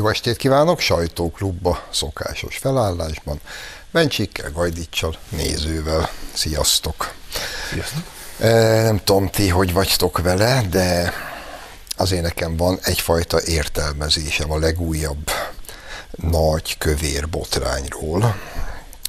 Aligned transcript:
Jó 0.00 0.08
estét 0.08 0.36
kívánok, 0.36 0.80
sajtóklubba 0.80 1.82
szokásos 1.92 2.56
felállásban. 2.56 3.40
Bencsikkel, 3.90 4.50
Gajdicsal, 4.50 5.16
nézővel. 5.28 6.10
Sziasztok! 6.32 7.14
Sziasztok! 7.72 8.02
E, 8.38 8.82
nem 8.82 9.00
tudom 9.04 9.28
ti, 9.28 9.48
hogy 9.48 9.72
vagytok 9.72 10.18
vele, 10.18 10.62
de 10.70 11.12
azért 11.96 12.22
nekem 12.22 12.56
van 12.56 12.78
egyfajta 12.82 13.42
értelmezésem 13.42 14.50
a 14.50 14.58
legújabb 14.58 15.30
nagy 16.10 16.78
kövér 16.78 17.28
botrányról. 17.28 18.36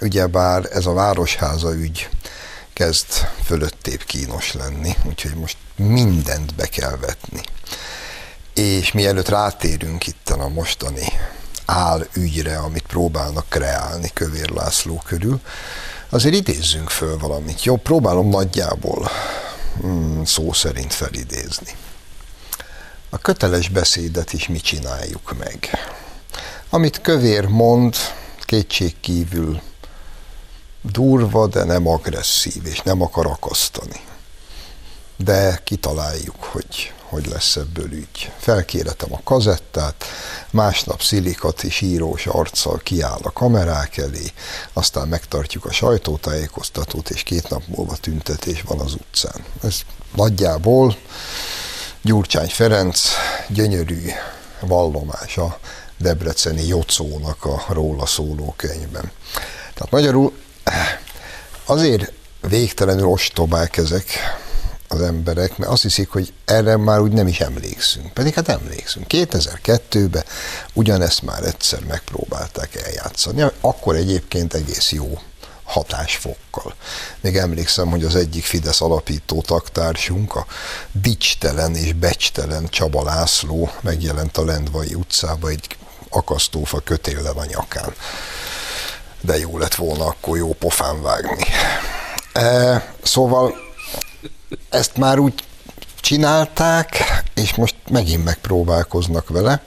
Ugyebár 0.02 0.68
ez 0.72 0.86
a 0.86 0.94
Városháza 0.94 1.74
ügy 1.74 2.10
kezd 2.74 3.08
fölöttébb 3.44 4.04
kínos 4.04 4.54
lenni, 4.54 4.96
úgyhogy 5.08 5.36
most 5.36 5.58
mindent 5.76 6.56
be 6.56 6.66
kell 6.66 6.98
vetni. 6.98 7.42
És 8.54 8.92
mielőtt 8.92 9.30
rátérünk 9.30 10.08
itt 10.08 10.30
a 10.30 10.48
mostani 10.48 11.08
áll 11.66 12.08
ügyre, 12.14 12.58
amit 12.58 12.86
próbálnak 12.88 13.46
kreálni 13.50 14.10
Kövér 14.14 14.50
László 14.50 15.02
körül, 15.06 15.40
azért 16.10 16.36
idézzünk 16.36 16.90
föl 16.90 17.18
valamit. 17.18 17.64
Jó, 17.64 17.76
próbálom 17.76 18.30
nagyjából 18.30 19.10
mm, 19.86 20.24
szó 20.24 20.54
szerint 20.54 20.94
felidézni. 20.94 21.76
A 23.10 23.18
köteles 23.18 23.70
beszédet 23.70 24.34
is 24.34 24.48
mi 24.48 24.60
csináljuk 24.60 25.38
meg. 25.38 25.70
Amit 26.70 27.02
Kövér 27.02 27.46
mond, 27.46 27.96
kétség 28.40 29.00
kívül 29.00 29.62
durva, 30.82 31.48
de 31.48 31.64
nem 31.64 31.88
agresszív, 31.88 32.66
és 32.66 32.80
nem 32.80 33.02
akar 33.02 33.26
akasztani. 33.26 34.00
De 35.18 35.60
kitaláljuk, 35.64 36.44
hogy 36.44 36.94
hogy 37.12 37.26
lesz 37.26 37.56
ebből 37.56 37.92
ügy. 37.92 38.32
Felkéretem 38.38 39.14
a 39.14 39.22
kazettát, 39.24 40.06
másnap 40.52 41.02
szilikat 41.02 41.64
és 41.64 41.82
írós 41.82 42.26
arccal 42.26 42.80
kiáll 42.84 43.20
a 43.22 43.32
kamerák 43.32 43.98
elé, 43.98 44.32
aztán 44.74 45.08
megtartjuk 45.08 45.66
a 45.66 45.72
sajtótájékoztatót, 45.72 47.10
és 47.10 47.24
két 47.24 47.50
nap 47.50 47.64
múlva 47.68 47.96
tüntetés 47.96 48.62
van 48.62 48.80
az 48.80 48.94
utcán. 48.94 49.46
Ez 49.64 49.82
nagyjából 50.16 50.98
Gyurcsány 52.02 52.50
Ferenc 52.50 53.02
gyönyörű 53.48 54.10
vallomása 54.60 55.60
Debreceni 55.98 56.68
Jocónak 56.68 57.46
a 57.46 57.66
róla 57.70 58.06
szóló 58.06 58.54
könyvben. 58.58 59.12
Tehát 59.74 59.92
magyarul 59.92 60.34
azért 61.66 62.12
végtelenül 62.42 63.06
ostobák 63.06 63.78
ezek 63.78 64.06
az 64.92 65.02
emberek, 65.02 65.58
mert 65.58 65.72
azt 65.72 65.82
hiszik, 65.82 66.10
hogy 66.10 66.34
erre 66.46 66.78
már 66.78 67.00
úgy 67.00 67.12
nem 67.12 67.28
is 67.28 67.40
emlékszünk. 67.40 68.14
Pedig 68.14 68.34
hát 68.34 68.48
emlékszünk. 68.48 69.06
2002-ben 69.10 70.24
ugyanezt 70.74 71.22
már 71.22 71.44
egyszer 71.44 71.80
megpróbálták 71.88 72.76
eljátszani. 72.76 73.46
Akkor 73.62 73.96
egyébként 73.96 74.54
egész 74.54 74.92
jó 74.92 75.20
hatásfokkal. 75.64 76.74
Még 77.22 77.38
emlékszem, 77.38 77.90
hogy 77.90 78.04
az 78.04 78.16
egyik 78.16 78.44
Fidesz 78.44 78.82
alapító 78.82 79.42
taktársunk, 79.42 80.36
a 80.36 80.46
dicstelen 80.92 81.76
és 81.76 81.94
becstelen 81.94 82.68
Csaba 82.70 83.04
László 83.04 83.70
megjelent 83.82 84.38
a 84.38 84.46
Lendvai 84.46 84.94
utcába 84.94 85.50
egy 85.50 85.78
akasztófa 86.10 86.80
kötéllel 86.80 87.38
a 87.38 87.46
nyakán. 87.46 87.94
De 89.22 89.38
jó 89.38 89.58
lett 89.58 89.76
volna 89.76 90.06
akkor 90.06 90.38
jó 90.38 90.54
pofán 90.54 91.02
vágni. 91.02 91.44
E, 92.34 92.94
szóval 93.04 93.71
ezt 94.70 94.98
már 94.98 95.20
úgy 95.20 95.44
csinálták, 96.00 97.04
és 97.34 97.56
most 97.56 97.76
megint 97.90 98.24
megpróbálkoznak 98.24 99.30
vele, 99.30 99.62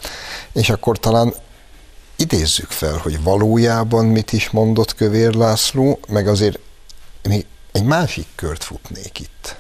és 0.53 0.71
akkor 0.71 0.99
talán 0.99 1.35
idézzük 2.17 2.71
fel, 2.71 2.97
hogy 2.97 3.23
valójában 3.23 4.05
mit 4.05 4.33
is 4.33 4.51
mondott 4.51 4.95
Kövér 4.95 5.35
László, 5.35 5.99
meg 6.09 6.29
azért 6.29 6.59
még 7.23 7.47
egy 7.73 7.85
másik 7.85 8.27
kört 8.35 8.65
futnék 8.65 9.19
itt. 9.19 9.57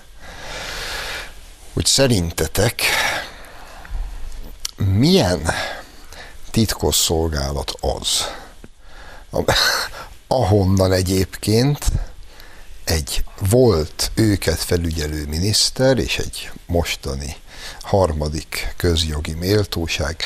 Hogy 1.72 1.86
szerintetek 1.86 2.82
milyen 4.76 5.40
titkos 6.50 6.96
szolgálat 6.96 7.72
az, 7.80 8.26
ahonnan 10.26 10.92
egyébként 10.92 11.84
egy 12.84 13.23
volt 13.48 14.10
őket 14.14 14.58
felügyelő 14.58 15.26
miniszter 15.26 15.98
és 15.98 16.18
egy 16.18 16.50
mostani 16.66 17.36
harmadik 17.80 18.74
közjogi 18.76 19.32
méltóság 19.32 20.16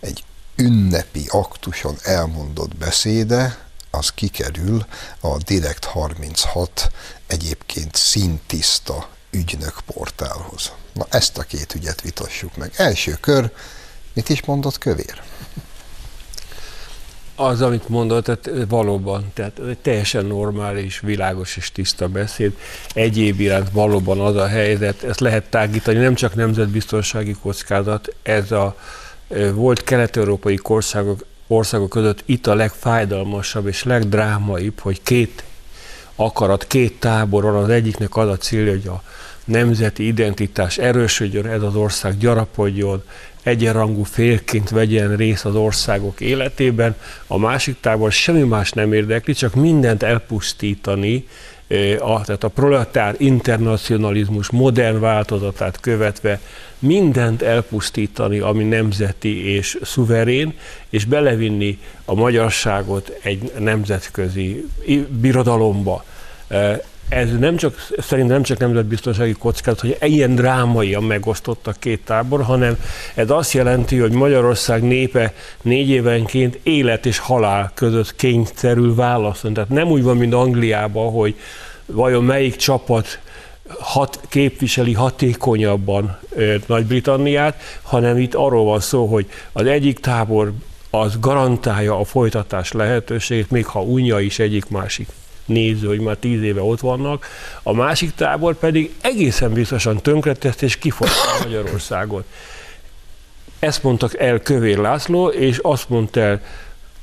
egy 0.00 0.24
ünnepi 0.56 1.26
aktuson 1.28 1.96
elmondott 2.02 2.76
beszéde, 2.76 3.58
az 3.90 4.10
kikerül 4.10 4.86
a 5.20 5.36
Direkt 5.36 5.84
36 5.84 6.90
egyébként 7.26 7.94
szintiszta 7.94 9.08
ügynök 9.30 9.80
portálhoz. 9.86 10.72
Na 10.92 11.06
ezt 11.10 11.38
a 11.38 11.42
két 11.42 11.74
ügyet 11.74 12.00
vitassuk 12.00 12.56
meg. 12.56 12.72
Első 12.76 13.18
kör, 13.20 13.50
mit 14.12 14.28
is 14.28 14.44
mondott 14.44 14.78
Kövér? 14.78 15.22
Az, 17.38 17.62
amit 17.62 17.88
mondott, 17.88 18.24
tehát 18.24 18.50
valóban, 18.68 19.30
tehát 19.34 19.60
teljesen 19.82 20.24
normális, 20.24 21.00
világos 21.00 21.56
és 21.56 21.72
tiszta 21.72 22.08
beszéd. 22.08 22.52
Egyéb 22.94 23.40
iránt 23.40 23.70
valóban 23.70 24.20
az 24.20 24.36
a 24.36 24.46
helyzet, 24.46 25.02
ezt 25.02 25.20
lehet 25.20 25.50
tágítani, 25.50 25.98
nem 25.98 26.14
csak 26.14 26.34
nemzetbiztonsági 26.34 27.36
kockázat, 27.42 28.14
ez 28.22 28.52
a 28.52 28.76
volt 29.54 29.84
kelet-európai 29.84 30.58
országok, 30.62 31.24
országok 31.46 31.88
között 31.88 32.22
itt 32.24 32.46
a 32.46 32.54
legfájdalmasabb 32.54 33.66
és 33.66 33.82
legdrámaibb, 33.82 34.78
hogy 34.80 35.02
két 35.02 35.44
akarat, 36.16 36.66
két 36.66 37.00
tábor 37.00 37.42
van, 37.42 37.54
az 37.54 37.68
egyiknek 37.68 38.16
az 38.16 38.28
a 38.28 38.36
célja, 38.36 38.70
hogy 38.70 38.86
a 38.86 39.02
nemzeti 39.44 40.06
identitás 40.06 40.78
erősödjön, 40.78 41.46
ez 41.46 41.62
az 41.62 41.74
ország 41.74 42.18
gyarapodjon, 42.18 43.02
egyenrangú 43.46 44.02
félként 44.02 44.70
vegyen 44.70 45.16
részt 45.16 45.44
az 45.44 45.54
országok 45.54 46.20
életében, 46.20 46.96
a 47.26 47.38
másik 47.38 47.76
tábor 47.80 48.12
semmi 48.12 48.42
más 48.42 48.70
nem 48.70 48.92
érdekli, 48.92 49.32
csak 49.32 49.54
mindent 49.54 50.02
elpusztítani, 50.02 51.26
a, 51.98 52.24
tehát 52.24 52.44
a 52.44 52.48
proletár 52.48 53.14
internacionalizmus 53.18 54.50
modern 54.50 55.00
változatát 55.00 55.80
követve 55.80 56.40
mindent 56.78 57.42
elpusztítani, 57.42 58.38
ami 58.38 58.64
nemzeti 58.64 59.54
és 59.54 59.78
szuverén, 59.82 60.54
és 60.88 61.04
belevinni 61.04 61.78
a 62.04 62.14
magyarságot 62.14 63.18
egy 63.22 63.52
nemzetközi 63.58 64.66
birodalomba 65.08 66.04
ez 67.08 67.38
nem 67.38 67.56
csak, 67.56 67.86
szerintem 67.98 68.34
nem 68.34 68.42
csak 68.42 68.58
nemzetbiztonsági 68.58 69.32
kockázat, 69.32 69.80
hogy 69.80 69.96
ilyen 70.00 70.34
drámaian 70.34 71.02
megosztott 71.02 71.66
a 71.66 71.72
két 71.72 72.00
tábor, 72.04 72.42
hanem 72.42 72.78
ez 73.14 73.30
azt 73.30 73.52
jelenti, 73.52 73.98
hogy 73.98 74.12
Magyarország 74.12 74.82
népe 74.82 75.32
négy 75.62 75.88
évenként 75.88 76.58
élet 76.62 77.06
és 77.06 77.18
halál 77.18 77.70
között 77.74 78.16
kényszerül 78.16 78.94
válaszolni. 78.94 79.56
Tehát 79.56 79.70
nem 79.70 79.88
úgy 79.88 80.02
van, 80.02 80.16
mint 80.16 80.34
Angliában, 80.34 81.12
hogy 81.12 81.34
vajon 81.86 82.24
melyik 82.24 82.56
csapat 82.56 83.18
hat, 83.68 84.20
képviseli 84.28 84.92
hatékonyabban 84.92 86.18
Nagy-Britanniát, 86.66 87.60
hanem 87.82 88.18
itt 88.18 88.34
arról 88.34 88.64
van 88.64 88.80
szó, 88.80 89.06
hogy 89.06 89.26
az 89.52 89.66
egyik 89.66 89.98
tábor 89.98 90.52
az 90.90 91.18
garantálja 91.20 91.98
a 91.98 92.04
folytatás 92.04 92.72
lehetőségét, 92.72 93.50
még 93.50 93.66
ha 93.66 93.82
unja 93.82 94.20
is 94.20 94.38
egyik-másik 94.38 95.08
néző, 95.46 95.86
hogy 95.86 96.00
már 96.00 96.16
tíz 96.16 96.42
éve 96.42 96.62
ott 96.62 96.80
vannak, 96.80 97.26
a 97.62 97.72
másik 97.72 98.14
tábor 98.14 98.54
pedig 98.54 98.94
egészen 99.00 99.52
biztosan 99.52 100.02
tönkretett 100.02 100.62
és 100.62 100.76
kifosztotta 100.76 101.42
Magyarországot. 101.44 102.24
Ezt 103.58 103.82
mondtak 103.82 104.18
el 104.18 104.40
Kövér 104.40 104.78
László, 104.78 105.28
és 105.28 105.58
azt 105.58 105.88
mondta 105.88 106.20
el 106.20 106.42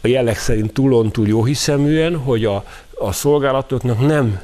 a 0.02 0.08
jelek 0.08 0.38
szerint 0.38 0.74
túlontúl 0.74 1.28
jó 1.28 1.44
hiszeműen, 1.44 2.18
hogy 2.18 2.46
a, 2.46 2.66
a 2.98 3.12
szolgálatoknak 3.12 4.08
nem 4.08 4.40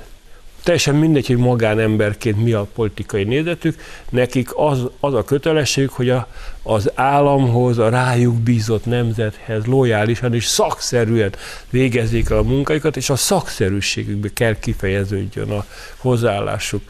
teljesen 0.63 0.95
mindegy, 0.95 1.27
hogy 1.27 1.37
magánemberként 1.37 2.43
mi 2.43 2.53
a 2.53 2.67
politikai 2.75 3.23
nézetük, 3.23 3.81
nekik 4.09 4.49
az, 4.55 4.85
az 4.99 5.13
a 5.13 5.23
kötelesség, 5.23 5.89
hogy 5.89 6.09
a, 6.09 6.27
az 6.69 6.91
államhoz, 6.95 7.77
a 7.77 7.89
rájuk 7.89 8.35
bízott 8.35 8.85
nemzethez 8.85 9.65
lojálisan 9.65 10.33
és 10.33 10.45
szakszerűen 10.45 11.33
végezzék 11.69 12.29
el 12.29 12.37
a 12.37 12.43
munkáikat, 12.43 12.97
és 12.97 13.09
a 13.09 13.15
szakszerűségükbe 13.15 14.29
kell 14.33 14.59
kifejeződjön 14.59 15.51
a 15.51 15.65
hozzáállásuk. 15.97 16.81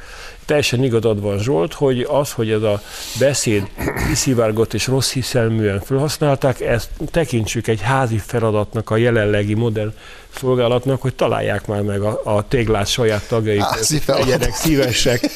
Teljesen 0.46 0.84
igazad 0.84 1.22
van 1.22 1.40
Zsolt, 1.40 1.74
hogy 1.74 2.08
az, 2.10 2.32
hogy 2.32 2.52
ez 2.52 2.62
a 2.62 2.82
beszéd 3.20 3.70
kiszivárgott 4.08 4.74
és 4.74 4.88
rossz 4.88 5.12
hiszelműen 5.12 5.80
felhasználták, 5.80 6.62
ezt 6.62 6.90
tekintsük 7.12 7.68
egy 7.68 7.82
házi 7.82 8.18
feladatnak 8.18 8.90
a 8.90 8.98
jelenlegi 8.98 9.54
modern 9.54 9.94
szolgálatnak, 10.36 11.02
hogy 11.02 11.16
találják 11.16 11.68
már 11.68 11.82
meg 11.82 12.02
a, 12.02 12.22
a 12.24 12.48
téglát 12.48 12.88
saját 12.88 13.28
tagjait, 13.28 14.06
legyenek 14.06 14.54
szívesek, 14.54 15.30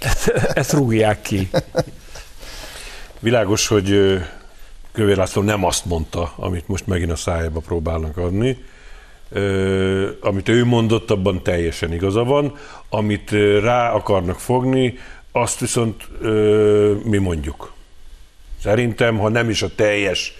ezt, 0.00 0.28
ezt 0.60 0.72
rúgják 0.72 1.22
ki. 1.22 1.50
Világos, 3.22 3.66
hogy 3.66 4.18
Kövér 4.92 5.16
László 5.16 5.42
nem 5.42 5.64
azt 5.64 5.84
mondta, 5.84 6.32
amit 6.36 6.68
most 6.68 6.86
megint 6.86 7.10
a 7.10 7.16
szájába 7.16 7.60
próbálnak 7.60 8.16
adni. 8.16 8.64
Amit 10.20 10.48
ő 10.48 10.64
mondott, 10.64 11.10
abban 11.10 11.42
teljesen 11.42 11.92
igaza 11.92 12.24
van. 12.24 12.56
Amit 12.88 13.30
rá 13.60 13.92
akarnak 13.92 14.40
fogni, 14.40 14.98
azt 15.32 15.60
viszont 15.60 16.08
mi 17.04 17.18
mondjuk. 17.18 17.72
Szerintem, 18.62 19.18
ha 19.18 19.28
nem 19.28 19.50
is 19.50 19.62
a 19.62 19.74
teljes 19.74 20.34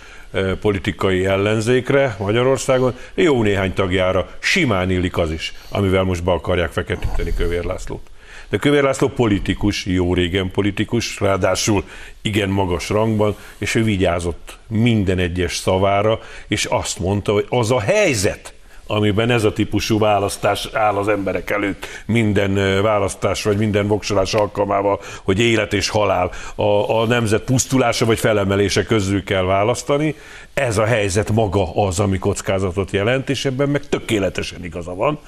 politikai 0.60 1.26
ellenzékre 1.26 2.16
Magyarországon, 2.18 2.94
jó 3.14 3.42
néhány 3.42 3.72
tagjára 3.72 4.30
simán 4.38 4.90
illik 4.90 5.18
az 5.18 5.30
is, 5.30 5.52
amivel 5.68 6.02
most 6.02 6.24
be 6.24 6.32
akarják 6.32 6.72
feketíteni 6.72 7.34
Kövér 7.34 7.64
Lászlót. 7.64 8.09
De 8.50 8.56
Kövér 8.56 8.82
László 8.82 9.08
politikus, 9.08 9.86
jó 9.86 10.14
régen 10.14 10.50
politikus, 10.50 11.20
ráadásul 11.20 11.84
igen 12.22 12.48
magas 12.48 12.88
rangban, 12.88 13.36
és 13.58 13.74
ő 13.74 13.82
vigyázott 13.82 14.58
minden 14.68 15.18
egyes 15.18 15.56
szavára, 15.56 16.20
és 16.48 16.64
azt 16.64 16.98
mondta, 16.98 17.32
hogy 17.32 17.46
az 17.48 17.70
a 17.70 17.80
helyzet, 17.80 18.54
amiben 18.86 19.30
ez 19.30 19.44
a 19.44 19.52
típusú 19.52 19.98
választás 19.98 20.68
áll 20.72 20.96
az 20.96 21.08
emberek 21.08 21.50
előtt 21.50 21.86
minden 22.06 22.82
választás 22.82 23.42
vagy 23.42 23.56
minden 23.56 23.86
voksolás 23.86 24.34
alkalmával, 24.34 25.00
hogy 25.22 25.40
élet 25.40 25.72
és 25.72 25.88
halál, 25.88 26.30
a, 26.54 27.00
a 27.00 27.06
nemzet 27.06 27.42
pusztulása 27.42 28.04
vagy 28.06 28.18
felemelése 28.18 28.84
közül 28.84 29.24
kell 29.24 29.44
választani. 29.44 30.14
Ez 30.54 30.78
a 30.78 30.84
helyzet 30.84 31.30
maga 31.30 31.86
az, 31.86 32.00
ami 32.00 32.18
kockázatot 32.18 32.90
jelent, 32.90 33.30
és 33.30 33.44
ebben 33.44 33.68
meg 33.68 33.88
tökéletesen 33.88 34.64
igaza 34.64 34.94
van. 34.94 35.18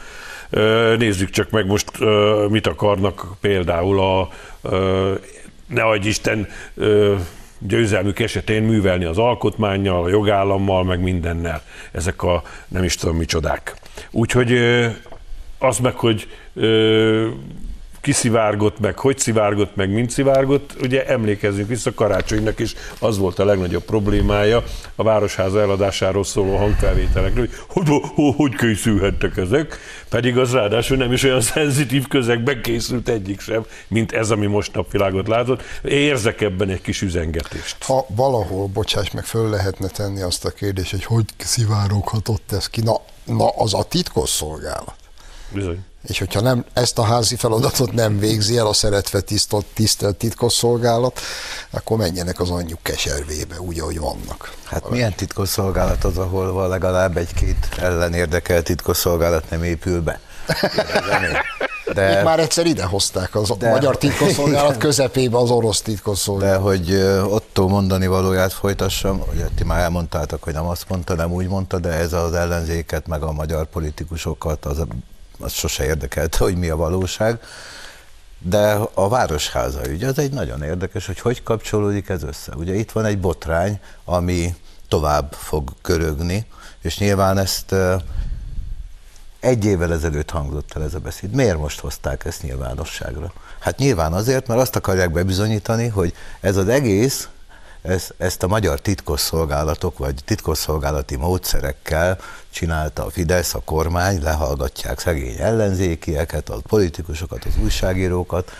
Nézzük 0.98 1.30
csak 1.30 1.50
meg 1.50 1.66
most, 1.66 1.90
mit 2.48 2.66
akarnak 2.66 3.26
például 3.40 4.00
a, 4.00 4.28
ne 5.66 5.82
adj 5.82 6.08
Isten, 6.08 6.48
győzelmük 7.58 8.18
esetén 8.18 8.62
művelni 8.62 9.04
az 9.04 9.18
alkotmányjal, 9.18 10.04
a 10.04 10.08
jogállammal, 10.08 10.84
meg 10.84 11.00
mindennel. 11.00 11.62
Ezek 11.92 12.22
a 12.22 12.42
nem 12.68 12.84
is 12.84 12.94
tudom 12.94 13.16
micsodák. 13.16 13.76
Úgyhogy 14.10 14.58
az 15.58 15.78
meg, 15.78 15.94
hogy 15.94 16.28
kiszivárgott 18.02 18.78
meg, 18.80 18.98
hogy 18.98 19.18
szivárgott 19.18 19.76
meg, 19.76 19.90
mint 19.90 20.10
szivárgott. 20.10 20.74
Ugye 20.80 21.06
emlékezzünk 21.06 21.68
vissza, 21.68 21.94
Karácsonynak 21.94 22.58
is 22.58 22.74
az 22.98 23.18
volt 23.18 23.38
a 23.38 23.44
legnagyobb 23.44 23.82
problémája 23.82 24.64
a 24.94 25.02
Városháza 25.02 25.60
eladásáról 25.60 26.24
szóló 26.24 26.56
hangfelvételekről, 26.56 27.48
hogy 27.68 27.88
hogy, 27.88 28.00
hogy, 28.14 28.34
hogy 28.36 28.56
készülhettek 28.56 29.36
ezek, 29.36 29.78
pedig 30.08 30.38
az 30.38 30.52
ráadásul 30.52 30.96
nem 30.96 31.12
is 31.12 31.22
olyan 31.22 31.40
szenzitív 31.54 32.06
közegben 32.06 32.62
készült 32.62 33.08
egyik 33.08 33.40
sem, 33.40 33.64
mint 33.88 34.12
ez, 34.12 34.30
ami 34.30 34.46
most 34.46 34.74
napvilágot 34.74 35.28
látott. 35.28 35.62
Érzek 35.82 36.40
ebben 36.40 36.68
egy 36.68 36.80
kis 36.80 37.02
üzengetést. 37.02 37.84
Ha 37.84 38.06
valahol, 38.08 38.66
bocsáss 38.66 39.10
meg, 39.10 39.24
föl 39.24 39.50
lehetne 39.50 39.88
tenni 39.88 40.20
azt 40.20 40.44
a 40.44 40.50
kérdést, 40.50 40.90
hogy 40.90 41.04
hogy 41.04 41.24
szivároghatott 41.36 42.52
ez 42.52 42.68
ki, 42.68 42.80
na, 42.80 43.00
na 43.24 43.48
az 43.48 43.74
a 43.74 43.82
titkosszolgálat. 43.82 44.94
Bizony. 45.52 45.84
És 46.02 46.18
hogyha 46.18 46.40
nem, 46.40 46.64
ezt 46.72 46.98
a 46.98 47.02
házi 47.02 47.36
feladatot 47.36 47.92
nem 47.92 48.18
végzi 48.18 48.56
el 48.56 48.66
a 48.66 48.72
szeretve 48.72 49.20
tisztelt, 49.20 49.64
tisztelt 49.74 50.16
titkosszolgálat, 50.16 51.20
akkor 51.70 51.96
menjenek 51.96 52.40
az 52.40 52.50
anyjuk 52.50 52.78
keservébe, 52.82 53.60
úgy, 53.60 53.80
ahogy 53.80 53.98
vannak. 53.98 54.52
Hát 54.64 54.80
Valami. 54.80 54.96
milyen 54.96 55.14
titkosszolgálat 55.14 56.04
az, 56.04 56.18
ahol 56.18 56.52
van 56.52 56.68
legalább 56.68 57.16
egy-két 57.16 57.68
ellenérdekelt 57.78 58.64
titkosszolgálat 58.64 59.50
nem 59.50 59.62
épül 59.62 60.02
be? 60.02 60.20
De, 61.94 62.18
Itt 62.18 62.24
már 62.24 62.40
egyszer 62.40 62.66
idehozták 62.66 63.34
az 63.34 63.52
de, 63.58 63.70
magyar 63.70 63.96
titkosszolgálat 63.98 64.76
közepébe 64.86 65.38
az 65.38 65.50
orosz 65.50 65.80
titkosszolgálat. 65.80 66.56
De 66.56 66.62
hogy 66.62 66.94
Otto 67.32 67.68
mondani 67.68 68.06
valóját 68.06 68.52
folytassam, 68.52 69.18
hogy 69.18 69.44
ti 69.54 69.64
már 69.64 69.80
elmondtátok, 69.80 70.42
hogy 70.42 70.52
nem 70.52 70.66
azt 70.66 70.84
mondta, 70.88 71.14
nem 71.14 71.32
úgy 71.32 71.48
mondta, 71.48 71.78
de 71.78 71.88
ez 71.88 72.12
az 72.12 72.32
ellenzéket, 72.32 73.06
meg 73.06 73.22
a 73.22 73.32
magyar 73.32 73.66
politikusokat, 73.66 74.64
az 74.64 74.78
az 75.38 75.52
sose 75.52 75.84
érdekelte, 75.84 76.38
hogy 76.38 76.56
mi 76.56 76.68
a 76.68 76.76
valóság. 76.76 77.40
De 78.38 78.72
a 78.94 79.08
Városháza 79.08 79.88
ügy, 79.88 80.04
az 80.04 80.18
egy 80.18 80.32
nagyon 80.32 80.62
érdekes, 80.62 81.06
hogy 81.06 81.18
hogy 81.18 81.42
kapcsolódik 81.42 82.08
ez 82.08 82.22
össze. 82.22 82.54
Ugye 82.56 82.74
itt 82.74 82.92
van 82.92 83.04
egy 83.04 83.20
botrány, 83.20 83.80
ami 84.04 84.54
tovább 84.88 85.32
fog 85.32 85.70
körögni, 85.82 86.46
és 86.82 86.98
nyilván 86.98 87.38
ezt 87.38 87.74
egy 89.40 89.64
évvel 89.64 89.92
ezelőtt 89.92 90.30
hangzott 90.30 90.72
el 90.74 90.82
ez 90.82 90.94
a 90.94 90.98
beszéd. 90.98 91.30
Miért 91.30 91.58
most 91.58 91.80
hozták 91.80 92.24
ezt 92.24 92.42
nyilvánosságra? 92.42 93.32
Hát 93.58 93.78
nyilván 93.78 94.12
azért, 94.12 94.46
mert 94.46 94.60
azt 94.60 94.76
akarják 94.76 95.12
bebizonyítani, 95.12 95.88
hogy 95.88 96.14
ez 96.40 96.56
az 96.56 96.68
egész 96.68 97.28
ezt, 97.82 98.14
ezt 98.18 98.42
a 98.42 98.46
magyar 98.46 98.80
titkosszolgálatok 98.80 99.98
vagy 99.98 100.14
titkosszolgálati 100.24 101.16
módszerekkel 101.16 102.18
csinálta 102.50 103.04
a 103.04 103.10
Fidesz, 103.10 103.54
a 103.54 103.62
kormány, 103.64 104.22
lehallgatják 104.22 104.98
szegény 104.98 105.36
ellenzékieket, 105.38 106.48
a 106.48 106.60
politikusokat, 106.66 107.44
az 107.44 107.52
újságírókat, 107.62 108.50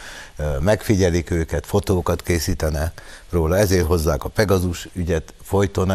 megfigyelik 0.60 1.30
őket, 1.30 1.66
fotókat 1.66 2.22
készítenek 2.22 3.02
róla, 3.30 3.56
ezért 3.56 3.86
hozzák 3.86 4.24
a 4.24 4.28
Pegazus 4.28 4.88
ügyet 4.92 5.34
folyton 5.42 5.90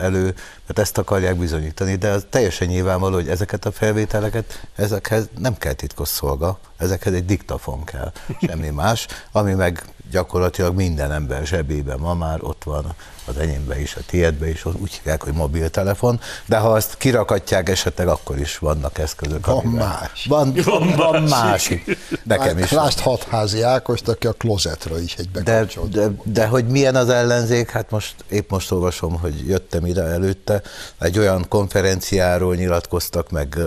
elő, 0.00 0.34
mert 0.66 0.78
ezt 0.78 0.98
akarják 0.98 1.36
bizonyítani, 1.36 1.96
de 1.96 2.08
az 2.08 2.26
teljesen 2.30 2.68
nyilvánvaló, 2.68 3.14
hogy 3.14 3.28
ezeket 3.28 3.64
a 3.64 3.72
felvételeket, 3.72 4.66
ezekhez 4.76 5.28
nem 5.38 5.56
kell 5.56 5.72
titkos 5.72 6.08
szolga, 6.08 6.58
ezekhez 6.76 7.12
egy 7.12 7.24
diktafon 7.24 7.84
kell, 7.84 8.12
semmi 8.40 8.68
más, 8.68 9.06
ami 9.32 9.54
meg 9.54 9.84
gyakorlatilag 10.10 10.74
minden 10.74 11.12
ember 11.12 11.46
zsebében 11.46 11.98
ma 11.98 12.14
már 12.14 12.38
ott 12.42 12.62
van 12.64 12.94
az 13.28 13.36
enyémbe 13.38 13.80
is, 13.80 13.94
a 13.94 14.00
tiédbe 14.06 14.48
is, 14.48 14.64
úgy 14.64 14.92
hívják, 14.92 15.22
hogy 15.22 15.32
mobiltelefon, 15.32 16.20
de 16.46 16.56
ha 16.56 16.72
azt 16.72 16.96
kirakatják 16.96 17.68
esetleg, 17.68 18.08
akkor 18.08 18.38
is 18.38 18.58
vannak 18.58 18.98
eszközök. 18.98 19.46
Van 19.46 19.64
más. 19.64 20.26
Van, 20.28 20.54
van, 20.64 20.96
van 20.96 21.22
másik. 21.22 21.98
Nekem 22.22 22.58
is. 22.58 22.70
Lásd 22.70 22.98
hatházi 22.98 23.62
Ákost, 23.62 24.08
aki 24.08 24.26
a 24.26 24.32
klozetra 24.32 25.00
is 25.00 25.14
egy 25.14 25.30
de, 25.30 25.66
de, 25.90 26.10
de, 26.24 26.46
hogy 26.46 26.66
milyen 26.66 26.96
az 26.96 27.08
ellenzék, 27.08 27.70
hát 27.70 27.90
most 27.90 28.14
épp 28.28 28.50
most 28.50 28.70
olvasom, 28.70 29.18
hogy 29.20 29.48
jöttem 29.48 29.86
ide 29.86 30.02
előtte, 30.02 30.62
egy 30.98 31.18
olyan 31.18 31.46
konferenciáról 31.48 32.54
nyilatkoztak, 32.54 33.30
meg 33.30 33.58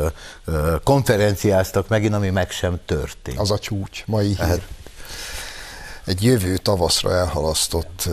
konferenciáztak 0.84 1.88
megint, 1.88 2.14
ami 2.14 2.30
meg 2.30 2.52
sem 2.52 2.80
történt. 2.86 3.40
Az 3.40 3.52
a 3.52 3.60
csúcs, 3.60 4.04
mai 4.06 4.28
hír. 4.28 4.38
Hát, 4.38 4.62
egy 6.06 6.24
jövő 6.24 6.58
tavaszra 6.58 7.16
elhalasztott 7.16 8.10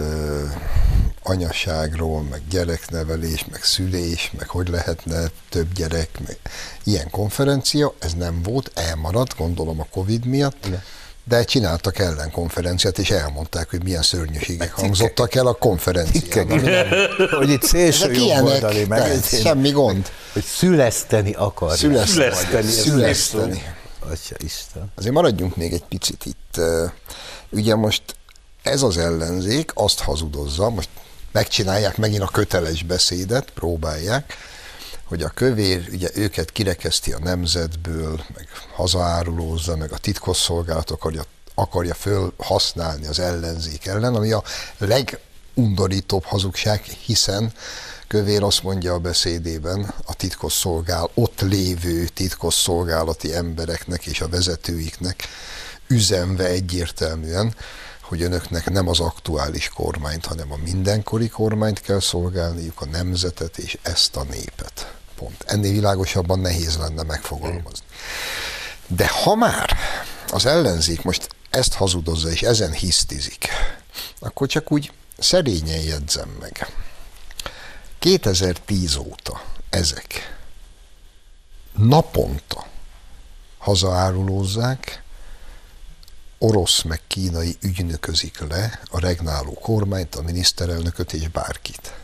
anyaságról, 1.23 2.23
meg 2.23 2.41
gyereknevelés, 2.51 3.45
meg 3.51 3.63
szülés, 3.63 4.33
meg 4.39 4.49
hogy 4.49 4.69
lehetne 4.69 5.25
több 5.49 5.73
gyerek, 5.73 6.09
meg 6.27 6.37
ilyen 6.85 7.11
konferencia, 7.11 7.95
ez 7.99 8.15
nem 8.15 8.43
volt, 8.43 8.71
elmaradt, 8.75 9.37
gondolom 9.37 9.81
a 9.81 9.87
Covid 9.91 10.25
miatt, 10.25 10.67
Igen. 10.67 10.83
de 11.25 11.45
csináltak 11.45 11.99
ellenkonferenciát, 11.99 12.99
és 12.99 13.11
elmondták, 13.11 13.71
hogy 13.71 13.83
milyen 13.83 14.03
szörnyűségek 14.03 14.73
hangzottak 14.73 15.35
el 15.35 15.47
a 15.47 15.55
konferencián. 15.55 16.49
hogy 17.39 17.51
itt 17.51 17.63
szélső 17.63 18.13
jobboldali 18.13 18.85
meg. 18.85 19.25
Semmi 19.25 19.71
gond. 19.71 20.11
Hogy 20.33 20.45
szüleszteni 20.45 21.33
akar. 21.33 21.77
Szüleszteni. 21.77 22.31
Szüleszteni. 22.31 22.71
szüleszteni. 22.71 23.63
Atya 24.01 24.37
Isten. 24.39 24.93
Azért 24.95 25.15
maradjunk 25.15 25.57
még 25.57 25.73
egy 25.73 25.85
picit 25.85 26.25
itt. 26.25 26.61
Ugye 27.51 27.75
most 27.75 28.03
ez 28.63 28.83
az 28.83 28.97
ellenzék 28.97 29.71
azt 29.75 30.01
hazudozza, 30.01 30.71
most 30.71 30.89
megcsinálják 31.33 31.97
megint 31.97 32.23
a 32.23 32.27
köteles 32.27 32.83
beszédet, 32.83 33.51
próbálják, 33.51 34.37
hogy 35.05 35.23
a 35.23 35.29
kövér 35.29 35.89
ugye 35.93 36.09
őket 36.15 36.53
kirekeszti 36.53 37.13
a 37.13 37.19
nemzetből, 37.19 38.25
meg 38.35 38.49
hazaárulózza, 38.75 39.77
meg 39.77 39.93
a 39.93 39.99
titkosszolgálat 39.99 40.91
akarja, 40.91 41.23
akarja 41.55 41.95
föl 41.95 42.33
használni 42.37 43.07
az 43.07 43.19
ellenzék 43.19 43.87
ellen, 43.87 44.15
ami 44.15 44.33
a 44.33 44.43
legundorítóbb 44.79 46.25
hazugság, 46.25 46.83
hiszen 46.83 47.53
Kövér 48.09 48.43
azt 48.43 48.63
mondja 48.63 48.93
a 48.93 48.99
beszédében 48.99 49.95
a 50.07 50.15
titkosszolgál, 50.15 51.11
ott 51.15 51.41
lévő 51.41 52.07
titkosszolgálati 52.07 53.35
embereknek 53.35 54.07
és 54.07 54.21
a 54.21 54.29
vezetőiknek 54.29 55.29
üzenve 55.87 56.47
egyértelműen, 56.47 57.55
hogy 58.03 58.23
önöknek 58.23 58.71
nem 58.71 58.89
az 58.89 59.01
aktuális 59.01 59.69
kormányt, 59.69 60.27
hanem 60.27 60.53
a 60.53 60.57
mindenkori 60.57 61.29
kormányt 61.29 61.81
kell 61.81 62.01
szolgálniuk, 62.01 62.81
a 62.81 62.87
nemzetet 62.87 63.59
és 63.59 63.79
ezt 63.83 64.17
a 64.17 64.23
népet. 64.23 64.93
Pont. 65.17 65.45
Ennél 65.47 65.73
világosabban 65.73 66.39
nehéz 66.39 66.77
lenne 66.77 67.03
megfogalmazni. 67.03 67.87
De 68.87 69.09
ha 69.09 69.35
már 69.35 69.77
az 70.33 70.47
ellenzék 70.47 71.03
most 71.03 71.29
ezt 71.51 71.75
hazudozza 71.75 72.31
és 72.31 72.43
ezen 72.43 72.73
hisztizik, 72.73 73.49
akkor 74.19 74.49
csak 74.49 74.73
úgy 74.73 74.93
szerényen 75.19 75.81
jegyzem 75.81 76.37
meg. 76.41 76.67
2010 77.99 78.97
óta 78.97 79.43
ezek 79.71 80.39
naponta 81.77 82.67
hazaárulózzák, 83.59 85.03
orosz 86.39 86.83
meg 86.83 87.01
kínai 87.07 87.57
ügynöközik 87.61 88.49
le 88.49 88.81
a 88.91 89.01
regnáló 89.01 89.53
kormányt, 89.53 90.15
a 90.15 90.23
miniszterelnököt 90.23 91.13
és 91.13 91.29
bárkit. 91.29 91.95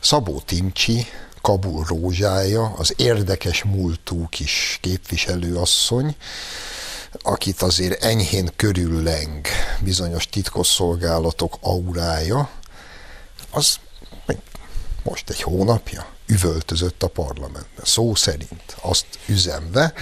Szabó 0.00 0.40
Timcsi, 0.40 1.06
Kabul 1.40 1.84
rózsája, 1.84 2.72
az 2.76 2.94
érdekes 2.96 3.62
múltú 3.62 4.28
kis 4.28 4.78
képviselőasszony, 4.80 6.16
akit 7.22 7.62
azért 7.62 8.02
enyhén 8.02 8.50
körülleng 8.56 9.46
bizonyos 9.80 10.28
titkosszolgálatok 10.28 11.56
aurája, 11.60 12.50
az 13.50 13.78
most 15.02 15.30
egy 15.30 15.42
hónapja 15.42 16.06
üvöltözött 16.26 17.02
a 17.02 17.08
parlamentben. 17.08 17.84
Szó 17.84 18.14
szerint 18.14 18.76
azt 18.80 19.06
üzemve, 19.26 19.92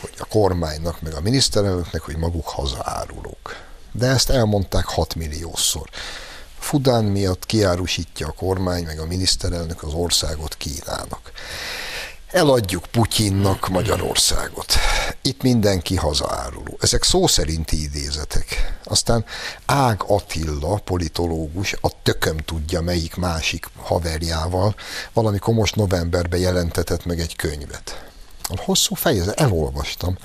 hogy 0.00 0.14
a 0.18 0.24
kormánynak, 0.24 1.00
meg 1.00 1.14
a 1.14 1.20
miniszterelnöknek, 1.20 2.02
hogy 2.02 2.16
maguk 2.16 2.48
hazaárulók. 2.48 3.64
De 3.92 4.06
ezt 4.06 4.30
elmondták 4.30 4.84
6 4.84 5.14
milliószor. 5.14 5.88
Fudán 6.58 7.04
miatt 7.04 7.46
kiárusítja 7.46 8.26
a 8.26 8.32
kormány, 8.32 8.84
meg 8.84 8.98
a 8.98 9.06
miniszterelnök 9.06 9.82
az 9.82 9.92
országot 9.92 10.56
Kínának. 10.56 11.32
Eladjuk 12.30 12.86
Putyinnak 12.86 13.68
Magyarországot. 13.68 14.72
Itt 15.22 15.42
mindenki 15.42 15.96
hazaáruló. 15.96 16.78
Ezek 16.80 17.02
szó 17.02 17.26
szerinti 17.26 17.82
idézetek. 17.82 18.76
Aztán 18.84 19.24
Ág 19.66 20.02
Attila, 20.06 20.80
politológus, 20.84 21.74
a 21.80 22.02
tököm 22.02 22.36
tudja 22.36 22.80
melyik 22.80 23.14
másik 23.14 23.66
haverjával, 23.76 24.74
valamikor 25.12 25.54
most 25.54 25.76
novemberben 25.76 26.40
jelentetett 26.40 27.04
meg 27.04 27.20
egy 27.20 27.36
könyvet. 27.36 28.04
A 28.42 28.62
hosszú 28.64 28.94
fejezet, 28.94 29.40
elolvastam, 29.40 30.18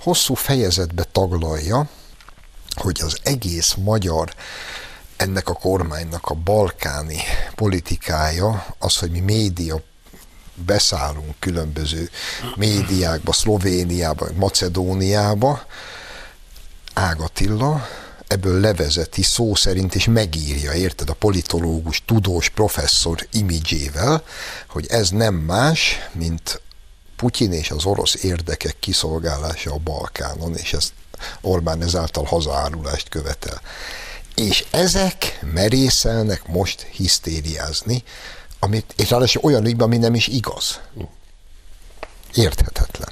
hosszú 0.00 0.34
fejezetbe 0.34 1.04
taglalja, 1.04 1.88
hogy 2.74 3.00
az 3.04 3.18
egész 3.22 3.74
magyar 3.74 4.34
ennek 5.16 5.48
a 5.48 5.52
kormánynak 5.54 6.26
a 6.26 6.34
balkáni 6.34 7.20
politikája, 7.54 8.66
az, 8.78 8.96
hogy 8.96 9.10
mi 9.10 9.20
média 9.20 9.82
beszállunk 10.64 11.34
különböző 11.38 12.10
médiákba, 12.56 13.32
Szlovéniába, 13.32 14.28
Macedóniába, 14.34 15.66
Ágatilla 16.94 17.88
ebből 18.26 18.60
levezeti 18.60 19.22
szó 19.22 19.54
szerint, 19.54 19.94
és 19.94 20.06
megírja, 20.06 20.72
érted, 20.72 21.10
a 21.10 21.14
politológus, 21.14 22.02
tudós 22.04 22.48
professzor 22.48 23.26
imidzsével, 23.32 24.22
hogy 24.68 24.86
ez 24.88 25.10
nem 25.10 25.34
más, 25.34 25.98
mint 26.12 26.60
Putyin 27.16 27.52
és 27.52 27.70
az 27.70 27.84
orosz 27.84 28.14
érdekek 28.14 28.76
kiszolgálása 28.78 29.72
a 29.72 29.78
Balkánon, 29.84 30.54
és 30.56 30.72
ezt 30.72 30.92
Orbán 31.40 31.82
ezáltal 31.82 32.24
hazaárulást 32.24 33.08
követel. 33.08 33.60
És 34.34 34.64
ezek 34.70 35.38
merészelnek 35.52 36.46
most 36.48 36.86
hisztériázni, 36.90 38.02
amit, 38.58 38.94
és 38.96 39.10
ráadásul 39.10 39.42
olyan 39.44 39.66
ügyben, 39.66 39.86
ami 39.86 39.96
nem 39.96 40.14
is 40.14 40.26
igaz. 40.26 40.80
Érthetetlen. 42.34 43.08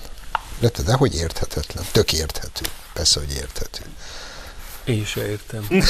De 0.84 0.94
hogy 0.94 1.14
érthetetlen? 1.14 1.84
Tök 1.92 2.12
érthető. 2.12 2.64
Persze, 2.92 3.20
hogy 3.20 3.34
érthető. 3.36 3.82
Én 4.84 5.04
se 5.04 5.28
értem. 5.28 5.66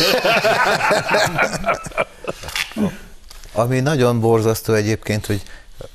Ami 3.52 3.80
nagyon 3.80 4.20
borzasztó 4.20 4.72
egyébként, 4.72 5.26
hogy 5.26 5.42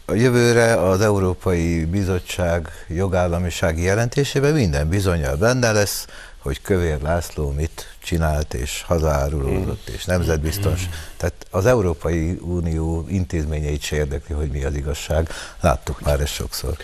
a 0.05 0.13
jövőre 0.13 0.73
az 0.73 1.01
Európai 1.01 1.85
Bizottság 1.85 2.85
jogállamisági 2.87 3.81
jelentésében 3.81 4.53
minden 4.53 4.89
bizonyal 4.89 5.35
benne 5.35 5.71
lesz, 5.71 6.05
hogy 6.39 6.61
Kövér 6.61 7.01
László 7.01 7.51
mit 7.51 7.95
csinált, 8.03 8.53
és 8.53 8.83
hazaárulódott, 8.87 9.87
és 9.87 10.05
nemzetbiztons. 10.05 10.89
Tehát 11.17 11.47
az 11.51 11.65
Európai 11.65 12.37
Unió 12.41 13.05
intézményeit 13.09 13.81
se 13.81 13.95
érdekli, 13.95 14.35
hogy 14.35 14.49
mi 14.49 14.63
az 14.63 14.75
igazság. 14.75 15.29
Láttuk 15.59 16.01
már 16.01 16.19
ezt 16.19 16.33
sokszor. 16.33 16.77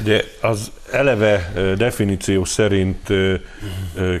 Ugye 0.00 0.24
az 0.40 0.70
eleve 0.92 1.52
definíció 1.76 2.44
szerint 2.44 3.08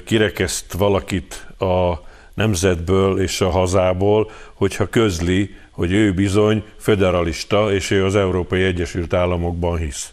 kirekeszt 0.04 0.72
valakit 0.72 1.46
a 1.58 2.04
nemzetből 2.34 3.20
és 3.20 3.40
a 3.40 3.50
hazából, 3.50 4.30
hogyha 4.54 4.86
közli, 4.86 5.54
hogy 5.70 5.92
ő 5.92 6.14
bizony 6.14 6.64
federalista, 6.76 7.72
és 7.72 7.90
ő 7.90 8.04
az 8.04 8.16
Európai 8.16 8.62
Egyesült 8.62 9.14
Államokban 9.14 9.78
hisz. 9.78 10.10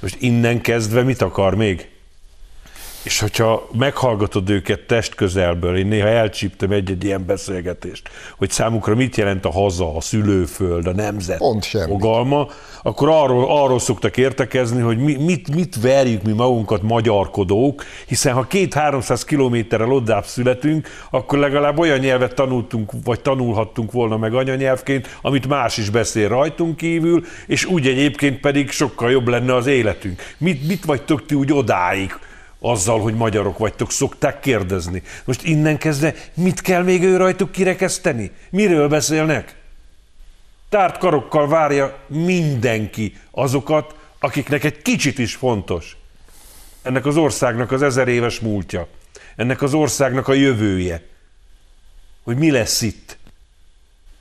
Most 0.00 0.16
innen 0.20 0.60
kezdve 0.60 1.02
mit 1.02 1.22
akar 1.22 1.54
még? 1.54 1.91
És 3.02 3.20
hogyha 3.20 3.68
meghallgatod 3.78 4.50
őket 4.50 4.80
test 4.80 5.14
közelből, 5.14 5.76
én 5.76 5.86
néha 5.86 6.08
elcsíptem 6.08 6.70
egy-egy 6.70 7.04
ilyen 7.04 7.26
beszélgetést, 7.26 8.08
hogy 8.36 8.50
számukra 8.50 8.94
mit 8.94 9.16
jelent 9.16 9.44
a 9.44 9.50
haza, 9.50 9.96
a 9.96 10.00
szülőföld, 10.00 10.86
a 10.86 10.92
nemzet 10.92 11.38
Pont 11.38 11.66
fogalma, 11.66 12.48
akkor 12.82 13.08
arról, 13.08 13.46
arról 13.48 13.78
szoktak 13.78 14.16
értekezni, 14.16 14.80
hogy 14.80 14.98
mi, 14.98 15.14
mit, 15.14 15.54
mit 15.54 15.80
verjük 15.80 16.22
mi 16.22 16.32
magunkat 16.32 16.82
magyarkodók, 16.82 17.84
hiszen 18.06 18.34
ha 18.34 18.42
két-háromszáz 18.42 19.24
kilométerrel 19.24 19.92
oddább 19.92 20.24
születünk, 20.24 20.88
akkor 21.10 21.38
legalább 21.38 21.78
olyan 21.78 21.98
nyelvet 21.98 22.34
tanultunk, 22.34 22.90
vagy 23.04 23.20
tanulhattunk 23.20 23.92
volna 23.92 24.16
meg 24.16 24.34
anyanyelvként, 24.34 25.18
amit 25.22 25.48
más 25.48 25.76
is 25.76 25.90
beszél 25.90 26.28
rajtunk 26.28 26.76
kívül, 26.76 27.24
és 27.46 27.64
úgy 27.64 27.86
egyébként 27.86 28.40
pedig 28.40 28.70
sokkal 28.70 29.10
jobb 29.10 29.28
lenne 29.28 29.54
az 29.54 29.66
életünk. 29.66 30.22
Mit, 30.38 30.66
mit 30.66 30.84
vagytok 30.84 31.26
ti 31.26 31.34
úgy 31.34 31.52
odáig? 31.52 32.14
Azzal, 32.62 33.00
hogy 33.00 33.14
magyarok 33.14 33.58
vagytok, 33.58 33.92
szokták 33.92 34.40
kérdezni. 34.40 35.02
Most 35.24 35.44
innen 35.44 35.78
kezdve 35.78 36.14
mit 36.34 36.60
kell 36.60 36.82
még 36.82 37.02
ő 37.02 37.16
rajtuk 37.16 37.52
kirekeszteni? 37.52 38.30
Miről 38.50 38.88
beszélnek? 38.88 39.56
Tárt 40.68 40.98
karokkal 40.98 41.48
várja 41.48 41.98
mindenki 42.06 43.16
azokat, 43.30 43.94
akiknek 44.18 44.64
egy 44.64 44.82
kicsit 44.82 45.18
is 45.18 45.34
fontos. 45.34 45.96
Ennek 46.82 47.06
az 47.06 47.16
országnak 47.16 47.72
az 47.72 47.82
ezer 47.82 48.08
éves 48.08 48.40
múltja. 48.40 48.86
Ennek 49.36 49.62
az 49.62 49.74
országnak 49.74 50.28
a 50.28 50.32
jövője. 50.32 51.02
Hogy 52.22 52.36
mi 52.36 52.50
lesz 52.50 52.82
itt. 52.82 53.16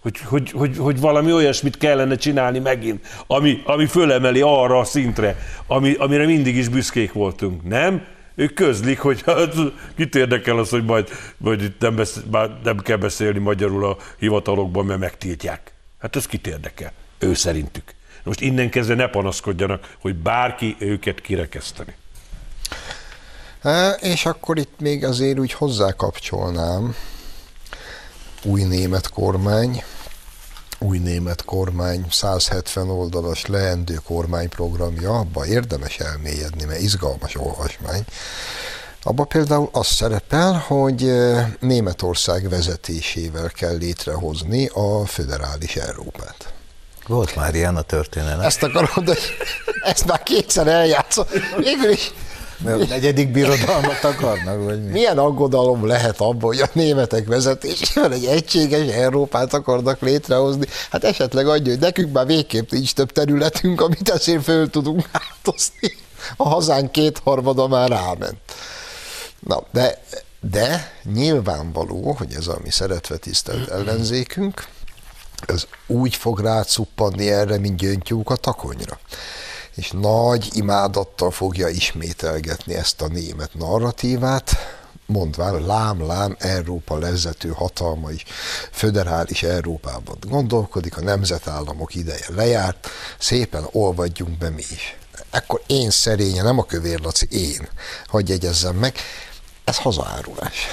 Hogy, 0.02 0.18
hogy, 0.20 0.52
hogy, 0.52 0.78
hogy 0.78 1.00
valami 1.00 1.34
olyasmit 1.34 1.78
kellene 1.78 2.16
csinálni 2.16 2.60
megint, 2.60 3.08
ami, 3.28 3.62
ami 3.66 3.86
fölemeli 3.86 4.42
arra 4.42 4.80
a 4.80 4.84
szintre, 4.84 5.38
ami, 5.68 5.94
amire 5.94 6.26
mindig 6.26 6.56
is 6.56 6.68
büszkék 6.68 7.14
voltunk. 7.14 7.64
Nem? 7.64 8.06
Ők 8.42 8.54
közlik, 8.54 9.00
hogy 9.00 9.22
hát, 9.26 9.54
kit 9.96 10.16
érdekel 10.16 10.58
az, 10.58 10.70
hogy 10.70 10.86
majd, 10.86 11.10
majd 11.38 11.62
itt 11.62 11.80
nem, 11.80 11.96
besz, 11.96 12.20
nem 12.64 12.78
kell 12.78 12.98
beszélni 12.98 13.40
magyarul 13.40 13.86
a 13.86 13.98
hivatalokban, 14.18 14.86
mert 14.86 15.00
megtiltják. 15.00 15.74
Hát 16.00 16.16
ez 16.16 16.26
kit 16.26 16.48
érdekel? 16.48 16.92
Ő 17.20 17.34
szerintük. 17.34 17.94
Most 18.24 18.42
innen 18.42 18.70
kezdve 18.70 18.96
ne 18.96 19.08
panaszkodjanak, 19.08 19.96
hogy 20.00 20.16
bárki 20.16 20.76
őket 20.80 21.22
kirekeszteni. 21.22 21.96
És 24.00 24.26
akkor 24.26 24.58
itt 24.58 24.80
még 24.80 25.04
azért 25.04 25.40
úgy 25.40 25.54
hozzákapcsolnám 25.54 26.96
új 28.44 28.64
német 28.64 29.10
kormány, 29.10 29.84
új 30.82 30.98
német 30.98 31.46
kormány 31.46 32.06
170 32.10 32.90
oldalas 32.90 33.46
leendő 33.46 34.00
kormányprogramja, 34.06 35.20
abba 35.20 35.46
érdemes 35.46 35.98
elmélyedni, 35.98 36.64
mert 36.64 36.82
izgalmas 36.82 37.36
olvasmány. 37.36 38.04
Abba 39.04 39.24
például 39.24 39.70
az 39.72 39.88
szerepel, 39.88 40.54
hogy 40.54 41.14
Németország 41.60 42.50
vezetésével 42.50 43.50
kell 43.50 43.78
létrehozni 43.78 44.70
a 44.74 45.06
föderális 45.06 45.76
Európát. 45.76 46.54
Volt 47.08 47.36
már 47.36 47.56
ilyen 47.56 47.76
a 47.76 47.82
történet. 47.82 48.42
Ezt 48.42 48.64
akarom, 48.64 49.06
de 49.06 49.16
ezt 49.84 50.06
már 50.06 50.24
kétszer 50.24 50.68
eljátszott. 50.68 51.30
Végül 51.58 51.90
is 51.90 52.12
mert 52.64 52.90
negyedik 52.90 53.32
birodalmat 53.32 54.04
akarnak, 54.04 54.64
vagy 54.64 54.84
mi? 54.84 54.92
Milyen 54.92 55.18
aggodalom 55.18 55.86
lehet 55.86 56.20
abban, 56.20 56.42
hogy 56.42 56.60
a 56.60 56.70
németek 56.74 57.28
vezetésével 57.28 58.14
egy 58.14 58.26
egységes 58.26 58.94
Európát 58.94 59.54
akarnak 59.54 60.02
létrehozni? 60.02 60.66
Hát 60.90 61.04
esetleg 61.04 61.48
adja, 61.48 61.72
hogy 61.72 61.82
nekünk 61.82 62.14
már 62.14 62.26
végképp 62.26 62.72
nincs 62.72 62.94
több 62.94 63.12
területünk, 63.12 63.82
amit 63.82 64.10
ezért 64.10 64.44
föl 64.44 64.70
tudunk 64.70 65.10
áltozni. 65.12 65.98
A 66.38 66.48
hazánk 66.50 66.92
kétharmada 66.92 67.68
már 67.68 67.90
ráment. 67.90 68.38
Na, 69.40 69.64
de, 69.72 70.04
de 70.40 70.94
nyilvánvaló, 71.14 72.12
hogy 72.12 72.34
ez 72.34 72.48
a 72.48 72.58
mi 72.64 72.70
szeretve 72.70 73.18
tisztelt 73.18 73.70
ellenzékünk, 73.70 74.68
ez 75.46 75.66
úgy 75.88 76.16
fog 76.16 76.40
rácuppanni 76.40 77.30
erre, 77.30 77.58
mint 77.58 77.78
gyöngytyúk 77.78 78.30
a 78.30 78.36
takonyra 78.36 79.00
és 79.82 79.92
nagy 79.92 80.50
imádattal 80.54 81.32
fogja 81.32 81.68
ismételgetni 81.68 82.74
ezt 82.76 83.02
a 83.02 83.08
német 83.08 83.54
narratívát, 83.54 84.52
mondván 85.06 85.66
lám, 85.66 86.06
lám, 86.06 86.36
Európa 86.40 86.98
lezzető 86.98 87.50
hatalma 87.50 88.12
is 88.12 88.24
föderális 88.72 89.44
Európában 89.44 90.18
gondolkodik, 90.28 90.98
a 90.98 91.02
nemzetállamok 91.02 91.96
ideje 91.96 92.26
lejárt, 92.28 92.88
szépen 93.20 93.68
olvadjunk 93.72 94.38
be 94.38 94.50
mi 94.50 94.64
is. 94.72 94.98
Ekkor 95.30 95.62
én 95.68 95.90
szerénye, 95.90 96.42
nem 96.42 96.60
a 96.60 96.66
kövér 96.66 97.00
Laci, 97.00 97.28
én, 97.30 97.70
hogy 98.06 98.30
jegyezzem 98.30 98.76
meg, 98.76 98.96
ez 99.64 99.78
hazaárulás. 99.78 100.66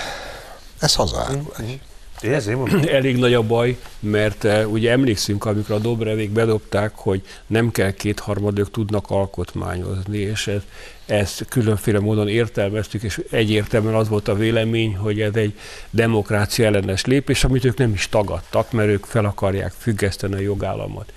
Ez 0.78 0.94
hazaárulás. 0.94 1.60
Mm-hmm. 1.62 1.74
Ezért 2.20 2.56
mondom. 2.56 2.80
elég 2.98 3.16
nagy 3.16 3.34
a 3.34 3.42
baj, 3.42 3.76
mert 4.00 4.44
uh, 4.44 4.72
ugye 4.72 4.90
emlékszünk, 4.90 5.44
amikor 5.44 5.74
a 5.74 5.78
Dobrevék 5.78 6.30
bedobták, 6.30 6.92
hogy 6.94 7.22
nem 7.46 7.70
kell 7.70 7.90
kétharmadők 7.90 8.70
tudnak 8.70 9.10
alkotmányozni, 9.10 10.18
és 10.18 10.46
ez, 10.46 10.62
ezt 11.06 11.44
különféle 11.48 12.00
módon 12.00 12.28
értelmeztük, 12.28 13.02
és 13.02 13.20
egyértelműen 13.30 13.94
az 13.94 14.08
volt 14.08 14.28
a 14.28 14.34
vélemény, 14.34 14.96
hogy 14.96 15.20
ez 15.20 15.34
egy 15.34 15.52
demokrácia 15.90 16.66
ellenes 16.66 17.04
lépés, 17.04 17.44
amit 17.44 17.64
ők 17.64 17.76
nem 17.76 17.92
is 17.92 18.08
tagadtak, 18.08 18.72
mert 18.72 18.88
ők 18.88 19.04
fel 19.04 19.24
akarják 19.24 19.72
függeszteni 19.78 20.34
a 20.34 20.38
jogállamot. 20.40 21.12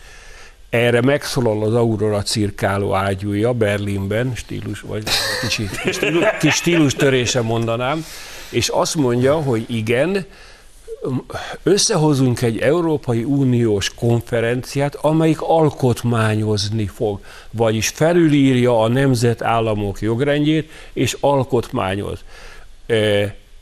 Erre 0.69 1.01
megszólal 1.01 1.63
az 1.63 1.73
Aurora 1.75 2.21
cirkáló 2.21 2.93
ágyúja 2.93 3.53
Berlinben, 3.53 4.35
stílus, 4.35 4.81
vagy 4.81 5.03
kicsi 5.41 5.69
stílus, 5.93 6.23
kis 6.39 6.53
stílus 6.53 6.93
törése 6.93 7.41
mondanám, 7.41 8.05
és 8.49 8.67
azt 8.67 8.95
mondja, 8.95 9.35
hogy 9.35 9.65
igen, 9.67 10.25
összehozunk 11.63 12.41
egy 12.41 12.57
Európai 12.57 13.23
Uniós 13.23 13.93
konferenciát, 13.93 14.95
amelyik 14.95 15.41
alkotmányozni 15.41 16.87
fog, 16.87 17.19
vagyis 17.51 17.87
felülírja 17.87 18.81
a 18.81 18.87
nemzetállamok 18.87 20.01
jogrendjét, 20.01 20.71
és 20.93 21.17
alkotmányoz. 21.19 22.19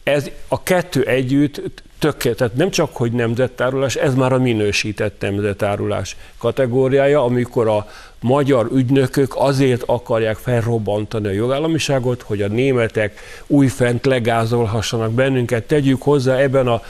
Ez 0.03 0.29
a 0.47 0.63
kettő 0.63 1.03
együtt 1.03 1.61
tökéletes, 1.99 2.37
tehát 2.37 2.55
nem 2.55 2.69
csak, 2.69 2.95
hogy 2.95 3.11
nemzettárulás, 3.11 3.95
ez 3.95 4.15
már 4.15 4.33
a 4.33 4.37
minősített 4.37 5.21
nemzettárulás 5.21 6.15
kategóriája, 6.37 7.23
amikor 7.23 7.67
a 7.67 7.87
magyar 8.21 8.67
ügynökök 8.73 9.33
azért 9.35 9.83
akarják 9.85 10.37
felrobbantani 10.37 11.27
a 11.27 11.31
jogállamiságot, 11.31 12.21
hogy 12.21 12.41
a 12.41 12.47
németek 12.47 13.19
újfent 13.47 14.05
legázolhassanak 14.05 15.11
bennünket. 15.11 15.63
Tegyük 15.63 16.01
hozzá 16.01 16.37
ebben 16.37 16.67
a 16.67 16.81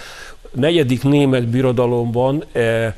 negyedik 0.51 1.03
német 1.03 1.47
birodalomban 1.47 2.43
eh, 2.51 2.93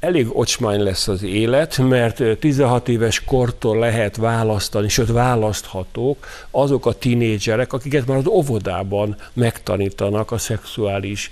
elég 0.00 0.26
ocsmány 0.32 0.82
lesz 0.82 1.08
az 1.08 1.22
élet, 1.22 1.78
mert 1.78 2.38
16 2.38 2.88
éves 2.88 3.24
kortól 3.24 3.78
lehet 3.78 4.16
választani, 4.16 4.88
sőt 4.88 5.08
választhatók 5.10 6.26
azok 6.50 6.86
a 6.86 6.92
tinédzserek, 6.92 7.72
akiket 7.72 8.06
már 8.06 8.16
az 8.16 8.26
óvodában 8.26 9.16
megtanítanak 9.32 10.32
a 10.32 10.38
szexuális 10.38 11.30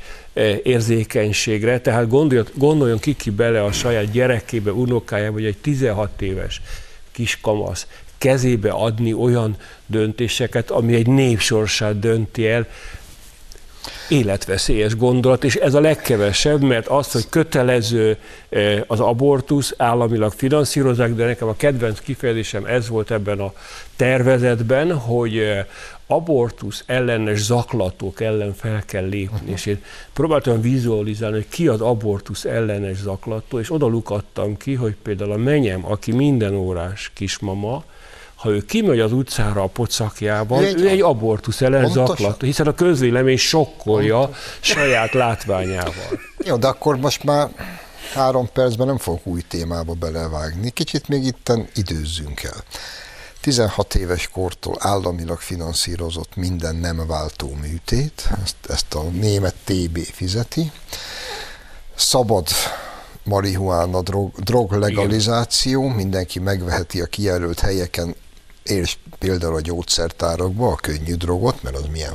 érzékenységre. 0.63 1.81
Tehát 1.81 2.09
gondoljon, 2.09 2.47
gondoljon 2.55 2.99
ki, 2.99 3.17
ki 3.17 3.31
bele 3.31 3.65
a 3.65 3.73
saját 3.73 4.11
gyerekébe, 4.11 4.73
unokájába, 4.73 5.33
hogy 5.33 5.45
egy 5.45 5.59
16 5.59 6.23
éves 6.23 6.61
kiskamasz 7.13 7.87
kezébe 8.19 8.71
adni 8.71 9.13
olyan 9.13 9.57
döntéseket, 9.87 10.71
ami 10.71 10.95
egy 10.95 11.07
népsorsát 11.07 11.99
dönti 11.99 12.49
el, 12.49 12.67
életveszélyes 14.09 14.97
gondolat, 14.97 15.45
és 15.45 15.55
ez 15.55 15.75
a 15.75 15.81
legkevesebb, 15.81 16.63
mert 16.63 16.87
az, 16.87 17.13
hogy 17.13 17.29
kötelező 17.29 18.17
eh, 18.49 18.81
az 18.87 19.01
abortusz, 19.01 19.75
államilag 19.77 20.33
finanszírozzák, 20.33 21.15
de 21.15 21.25
nekem 21.25 21.49
a 21.49 21.57
kedvenc 21.57 22.01
kifejezésem 22.01 22.65
ez 22.65 22.89
volt 22.89 23.11
ebben 23.11 23.41
a 23.41 23.53
tervezetben, 23.97 24.95
hogy 24.99 25.39
eh, 25.39 25.65
abortusz 26.07 26.83
ellenes 26.87 27.43
zaklatók 27.43 28.21
ellen 28.21 28.55
fel 28.55 28.83
kell 28.87 29.09
lépni. 29.09 29.51
És 29.51 29.67
én 29.67 29.83
próbáltam 30.13 30.61
vizualizálni, 30.61 31.37
hogy 31.37 31.49
ki 31.49 31.69
az 31.69 31.81
abortusz 31.81 32.45
ellenes 32.45 32.97
zaklató, 32.97 33.59
és 33.59 33.73
oda 33.73 33.87
lukadtam 33.87 34.57
ki, 34.57 34.75
hogy 34.75 34.97
például 35.03 35.33
a 35.33 35.37
menyem, 35.37 35.87
aki 35.87 36.13
minden 36.13 36.55
órás 36.55 37.11
kismama, 37.15 37.85
ha 38.47 38.53
ő 38.53 38.65
kimegy 38.65 39.01
az 39.01 39.13
utcára 39.13 39.63
a 39.63 39.67
pocakjában, 39.67 40.63
ő 40.63 40.67
egy, 40.67 40.81
ő 40.81 40.89
egy 40.89 41.01
abortusz 41.01 41.61
ellen 41.61 41.91
zaklat, 41.91 42.41
hiszen 42.41 42.67
a 42.67 42.75
közvélemény 42.75 43.37
sokkolja 43.37 44.19
Pontos. 44.19 44.39
saját 44.61 45.13
látványával. 45.13 46.21
Jó, 46.39 46.57
de 46.57 46.67
akkor 46.67 46.97
most 46.97 47.25
már 47.25 47.49
három 48.15 48.49
percben 48.53 48.87
nem 48.87 48.99
fogok 48.99 49.27
új 49.27 49.41
témába 49.49 49.93
belevágni. 49.93 50.71
Kicsit 50.71 51.09
még 51.09 51.25
itten 51.25 51.69
időzzünk 51.75 52.43
el. 52.43 52.65
16 53.41 53.95
éves 53.95 54.29
kortól 54.29 54.77
államilag 54.79 55.39
finanszírozott 55.39 56.37
minden 56.37 56.77
nem 56.77 57.07
váltó 57.07 57.57
műtét, 57.61 58.29
ezt, 58.43 58.57
ezt 58.69 58.95
a 58.95 59.03
német 59.03 59.55
TB 59.65 59.99
fizeti. 59.99 60.73
Szabad 61.95 62.47
marihuána 63.25 64.03
drog, 64.03 64.33
drog 64.35 64.73
legalizáció, 64.73 65.89
mindenki 65.89 66.39
megveheti 66.39 67.01
a 67.01 67.07
kijelölt 67.07 67.61
helyeken 67.61 68.15
és 68.67 68.97
például 69.19 69.55
a 69.55 69.61
gyógyszertárakba 69.61 70.69
a 70.69 70.77
könnyű 70.77 71.15
drogot, 71.15 71.63
mert 71.63 71.77
az 71.77 71.85
milyen 71.93 72.15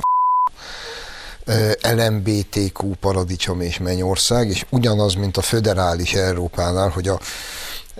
LMBTQ 1.82 2.94
paradicsom 3.00 3.60
és 3.60 3.78
mennyország, 3.78 4.48
és 4.48 4.66
ugyanaz, 4.70 5.14
mint 5.14 5.36
a 5.36 5.42
föderális 5.42 6.14
Európánál, 6.14 6.88
hogy 6.88 7.08
a, 7.08 7.20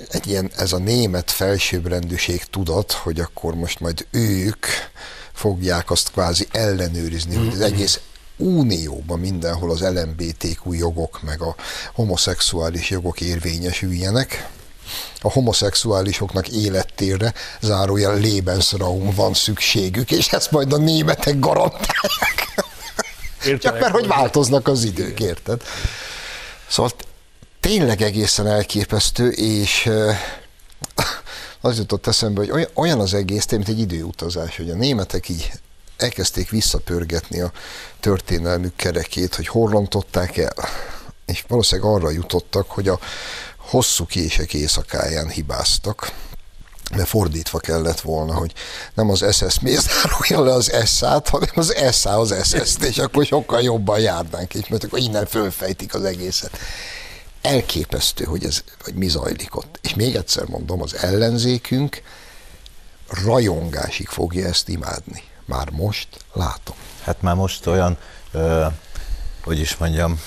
egy 0.09 0.27
ilyen, 0.27 0.51
ez 0.57 0.73
a 0.73 0.79
német 0.79 1.31
felsőbbrendűség 1.31 2.45
tudat, 2.45 2.93
hogy 2.93 3.21
akkor 3.21 3.55
most 3.55 3.81
majd 3.81 4.07
ők 4.11 4.67
fogják 5.33 5.91
azt 5.91 6.11
kvázi 6.11 6.47
ellenőrizni, 6.51 7.37
hogy 7.37 7.47
az 7.47 7.55
mm-hmm. 7.55 7.63
egész 7.63 8.01
unióban 8.37 9.19
mindenhol 9.19 9.71
az 9.71 9.81
LMBTQ 9.81 10.73
jogok, 10.73 11.23
meg 11.23 11.41
a 11.41 11.55
homoszexuális 11.95 12.91
jogok 12.91 13.21
érvényesüljenek, 13.21 14.49
a 15.21 15.33
homoszexuálisoknak 15.33 16.49
élettérre, 16.49 17.33
zárójel 17.61 18.19
Lebensraum 18.19 19.15
van 19.15 19.35
szükségük, 19.35 20.11
és 20.11 20.29
ezt 20.29 20.51
majd 20.51 20.73
a 20.73 20.77
németek 20.77 21.39
garantálják. 21.39 22.55
Értelek 23.45 23.61
Csak 23.61 23.81
mert 23.81 23.93
hogy 23.93 24.07
változnak 24.07 24.69
az 24.69 24.85
idők, 24.85 25.21
érted? 25.21 25.63
Szóval 26.67 26.93
tényleg 27.61 28.03
egészen 28.03 28.47
elképesztő, 28.47 29.29
és 29.31 29.91
az 31.61 31.79
jutott 31.79 32.07
eszembe, 32.07 32.53
hogy 32.53 32.69
olyan 32.75 33.01
az 33.01 33.15
egész, 33.15 33.51
mint 33.51 33.69
egy 33.69 33.79
időutazás, 33.79 34.57
hogy 34.57 34.71
a 34.71 34.75
németek 34.75 35.29
így 35.29 35.53
elkezdték 35.97 36.51
visszapörgetni 36.51 37.41
a 37.41 37.53
történelmük 38.01 38.77
kerekét, 38.77 39.35
hogy 39.35 39.47
horrontották 39.47 40.37
el, 40.37 40.55
és 41.27 41.45
valószínűleg 41.49 41.91
arra 41.91 42.11
jutottak, 42.11 42.71
hogy 42.71 42.89
a 42.89 42.99
hosszú 43.63 44.07
kések 44.07 44.55
éjszakáján 44.55 45.29
hibáztak, 45.29 46.13
mert 46.97 47.09
fordítva 47.09 47.59
kellett 47.59 48.01
volna, 48.01 48.35
hogy 48.35 48.53
nem 48.95 49.11
az 49.11 49.25
SS 49.31 49.61
mézárulja 49.61 50.43
le 50.43 50.53
az 50.53 50.73
SA-t, 50.87 51.29
hanem 51.29 51.49
az 51.55 51.75
SA 51.93 52.19
az 52.19 52.35
SS-t, 52.45 52.83
és 52.83 52.99
akkor 52.99 53.25
sokkal 53.25 53.63
jobban 53.63 54.01
járnánk, 54.01 54.55
és 54.55 54.69
mert 54.69 54.85
akkor 54.85 54.99
innen 54.99 55.27
fölfejtik 55.27 55.95
az 55.95 56.05
egészet. 56.05 56.59
Elképesztő, 57.43 58.25
hogy, 58.25 58.45
ez, 58.45 58.63
hogy 58.85 58.95
mi 58.95 59.09
zajlik 59.09 59.57
ott. 59.57 59.79
És 59.83 59.95
még 59.95 60.15
egyszer 60.15 60.45
mondom, 60.47 60.83
az 60.83 60.97
ellenzékünk 60.97 62.03
rajongásig 63.25 64.09
fogja 64.09 64.47
ezt 64.47 64.69
imádni. 64.69 65.23
Már 65.45 65.71
most 65.71 66.09
látom. 66.33 66.77
Hát 67.03 67.23
már 67.23 67.35
most 67.35 67.67
olyan 67.67 67.99
hogy 69.45 69.61
is 69.61 69.77
mondjam, 69.77 70.21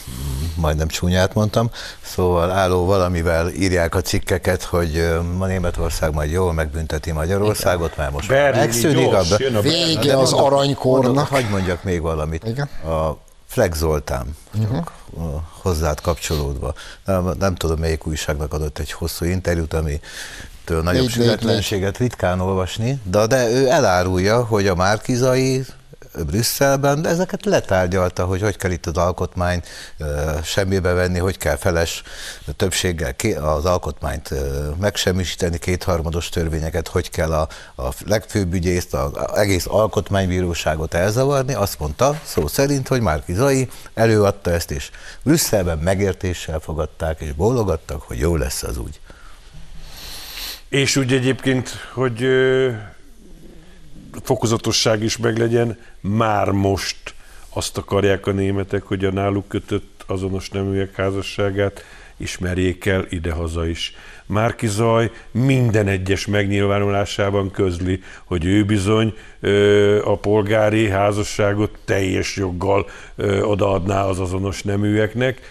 majdnem 0.56 0.88
csúnyát 0.88 1.34
mondtam, 1.34 1.69
szóval 2.01 2.51
álló 2.51 2.86
valamivel 2.86 3.49
írják 3.49 3.95
a 3.95 4.01
cikkeket, 4.01 4.63
hogy 4.63 5.08
ma 5.38 5.45
Németország 5.45 6.13
majd 6.13 6.32
jól 6.32 6.54
megbünteti 6.54 7.12
Magyarországot, 7.12 7.97
mert 7.97 8.12
most 8.12 8.28
Berlini 8.28 8.65
megszűnik. 8.65 9.13
A, 9.13 9.58
a 9.58 9.62
vége 9.62 10.17
az 10.17 10.34
aranykornak. 10.34 11.28
Hagy 11.28 11.49
mondjak 11.49 11.84
még 11.84 12.01
valamit. 12.01 12.43
Igen? 12.43 12.69
A 12.86 13.17
Flex 13.47 13.78
Zoltán, 13.78 14.36
uh-huh. 14.54 14.84
hozzád 15.62 16.01
kapcsolódva. 16.01 16.73
Nem, 17.06 17.32
nem 17.39 17.56
tudom, 17.56 17.80
melyik 17.80 18.08
újságnak 18.08 18.54
adott 18.54 18.80
egy 18.80 18.91
hosszú 18.91 19.25
interjút, 19.25 19.73
ami 19.73 19.99
től 20.63 20.82
nagyobb 20.82 21.10
sületlenséget 21.10 21.97
ritkán 21.97 22.39
olvasni, 22.39 22.99
de, 23.04 23.25
de 23.25 23.49
ő 23.49 23.69
elárulja, 23.69 24.43
hogy 24.43 24.67
a 24.67 24.75
Márkizai 24.75 25.65
Brüsszelben, 26.25 27.01
de 27.01 27.10
ezeket 27.10 27.45
letárgyalta, 27.45 28.25
hogy 28.25 28.41
hogy 28.41 28.58
kell 28.58 28.71
itt 28.71 28.86
az 28.86 28.97
alkotmány 28.97 29.62
semmibe 30.43 30.93
venni, 30.93 31.19
hogy 31.19 31.38
kell 31.38 31.56
feles 31.56 32.04
többséggel 32.56 33.15
az 33.41 33.65
alkotmányt 33.65 34.34
megsemmisíteni, 34.80 35.58
kétharmados 35.58 36.30
törvényeket, 36.30 36.88
hogy 36.88 37.10
kell 37.10 37.34
a, 37.34 37.47
a 37.75 37.93
legfőbb 38.06 38.54
ügyészt, 38.54 38.93
az 38.93 39.12
egész 39.36 39.65
alkotmánybíróságot 39.67 40.93
elzavarni. 40.93 41.54
Azt 41.54 41.80
mondta 41.80 42.19
szó 42.23 42.47
szerint, 42.47 42.88
hogy 42.88 43.01
Márki 43.01 43.34
Zai 43.34 43.69
előadta 43.93 44.51
ezt, 44.51 44.71
és 44.71 44.89
Brüsszelben 45.23 45.78
megértéssel 45.78 46.60
fogadták, 46.60 47.19
és 47.21 47.32
bólogattak, 47.32 48.01
hogy 48.01 48.19
jó 48.19 48.36
lesz 48.36 48.63
az 48.63 48.78
úgy. 48.78 48.99
És 50.69 50.95
úgy 50.95 51.13
egyébként, 51.13 51.69
hogy 51.93 52.28
fokozatosság 54.23 55.04
is 55.04 55.17
meglegyen, 55.17 55.78
már 55.99 56.49
most 56.49 57.13
azt 57.49 57.78
akarják 57.78 58.28
a 58.28 58.32
németek, 58.32 58.84
hogy 58.84 59.06
a 59.06 59.12
náluk 59.12 59.47
kötött 59.47 60.04
azonos 60.08 60.49
neműek 60.49 60.95
házasságát 60.95 61.84
ismerjék 62.17 62.86
el 62.86 63.06
idehaza 63.10 63.67
is. 63.67 63.93
Márki 64.25 64.67
Zaj 64.67 65.12
minden 65.32 65.88
egyes 65.88 66.25
megnyilvánulásában 66.25 67.51
közli, 67.51 68.01
hogy 68.23 68.45
ő 68.45 68.65
bizony 68.65 69.13
ö, 69.39 70.01
a 70.06 70.17
polgári 70.17 70.89
házasságot 70.89 71.78
teljes 71.86 72.36
joggal 72.36 72.89
ö, 73.15 73.41
odaadná 73.41 74.04
az 74.04 74.19
azonos 74.19 74.63
neműeknek, 74.63 75.41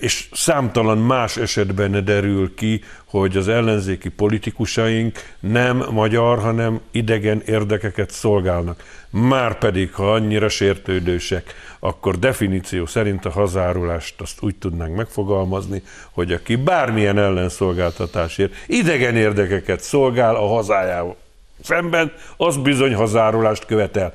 és 0.00 0.28
számtalan 0.32 0.98
más 0.98 1.36
esetben 1.36 2.04
derül 2.04 2.54
ki, 2.54 2.80
hogy 3.10 3.36
az 3.36 3.48
ellenzéki 3.48 4.08
politikusaink 4.08 5.18
nem 5.40 5.84
magyar, 5.90 6.38
hanem 6.38 6.80
idegen 6.90 7.42
érdekeket 7.46 8.10
szolgálnak. 8.10 8.82
Márpedig, 9.10 9.92
ha 9.92 10.12
annyira 10.12 10.48
sértődősek, 10.48 11.54
akkor 11.78 12.18
definíció 12.18 12.86
szerint 12.86 13.24
a 13.24 13.30
hazárulást 13.30 14.20
azt 14.20 14.42
úgy 14.42 14.56
tudnánk 14.56 14.96
megfogalmazni, 14.96 15.82
hogy 16.10 16.32
aki 16.32 16.56
bármilyen 16.56 17.18
ellenszolgáltatásért 17.18 18.52
idegen 18.66 19.16
érdekeket 19.16 19.80
szolgál 19.80 20.34
a 20.34 20.46
hazájával 20.46 21.16
szemben, 21.62 22.12
az 22.36 22.56
bizony 22.56 22.94
hazárulást 22.94 23.64
követel. 23.64 24.14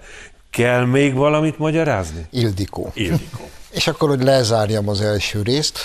Kell 0.49 0.85
még 0.85 1.13
valamit 1.13 1.57
magyarázni? 1.57 2.27
Ildikó. 2.29 2.91
Ildikó. 2.93 3.49
És 3.71 3.87
akkor, 3.87 4.09
hogy 4.09 4.23
lezárjam 4.23 4.89
az 4.89 5.01
első 5.01 5.41
részt, 5.41 5.79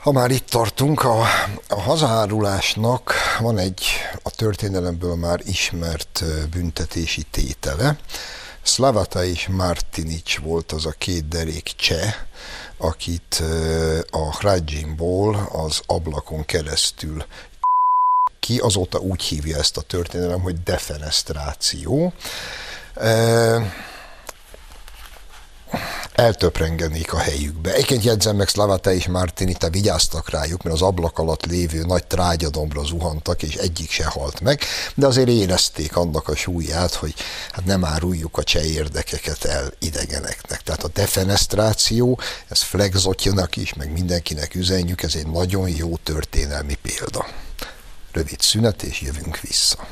ha 0.00 0.12
már 0.12 0.30
itt 0.30 0.48
tartunk, 0.48 1.04
a, 1.04 1.20
a 1.68 1.80
hazárulásnak 1.80 3.12
van 3.40 3.58
egy 3.58 3.84
a 4.22 4.30
történelemből 4.30 5.14
már 5.14 5.40
ismert 5.44 6.24
büntetési 6.50 7.22
tétele. 7.22 7.98
Slavata 8.62 9.24
és 9.24 9.48
Martinic 9.48 10.36
volt 10.36 10.72
az 10.72 10.86
a 10.86 10.94
két 10.98 11.28
derék 11.28 11.72
cseh, 11.76 12.14
akit 12.76 13.42
a 14.10 14.36
Hradzsimból 14.36 15.48
az 15.52 15.80
ablakon 15.86 16.44
keresztül 16.44 17.24
ki, 18.40 18.58
azóta 18.58 18.98
úgy 18.98 19.22
hívja 19.22 19.58
ezt 19.58 19.76
a 19.76 19.80
történelem, 19.82 20.40
hogy 20.40 20.62
defenestráció 20.62 22.12
eltöprengenék 26.18 27.12
a 27.12 27.18
helyükbe. 27.18 27.72
Egyébként 27.72 28.04
jegyzem 28.04 28.36
meg 28.36 28.48
Szlavata 28.48 28.92
és 28.92 29.06
Martini, 29.06 29.52
te 29.52 29.70
vigyáztak 29.70 30.30
rájuk, 30.30 30.62
mert 30.62 30.74
az 30.76 30.82
ablak 30.82 31.18
alatt 31.18 31.46
lévő 31.46 31.84
nagy 31.84 32.06
trágyadombra 32.06 32.84
zuhantak, 32.84 33.42
és 33.42 33.54
egyik 33.54 33.90
se 33.90 34.04
halt 34.04 34.40
meg, 34.40 34.60
de 34.94 35.06
azért 35.06 35.28
érezték 35.28 35.96
annak 35.96 36.28
a 36.28 36.36
súlyát, 36.36 36.94
hogy 36.94 37.14
hát 37.52 37.64
nem 37.64 37.84
áruljuk 37.84 38.38
a 38.38 38.42
cseh 38.42 38.66
érdekeket 38.66 39.44
el 39.44 39.72
idegeneknek. 39.78 40.62
Tehát 40.62 40.84
a 40.84 40.88
defenestráció, 40.88 42.20
ez 42.48 42.62
Flexotjanak 42.62 43.56
is, 43.56 43.74
meg 43.74 43.92
mindenkinek 43.92 44.54
üzenjük, 44.54 45.02
ez 45.02 45.14
egy 45.14 45.26
nagyon 45.26 45.68
jó 45.68 45.96
történelmi 45.96 46.74
példa. 46.82 47.26
Rövid 48.12 48.40
szünet, 48.40 48.82
és 48.82 49.00
jövünk 49.00 49.40
vissza. 49.40 49.86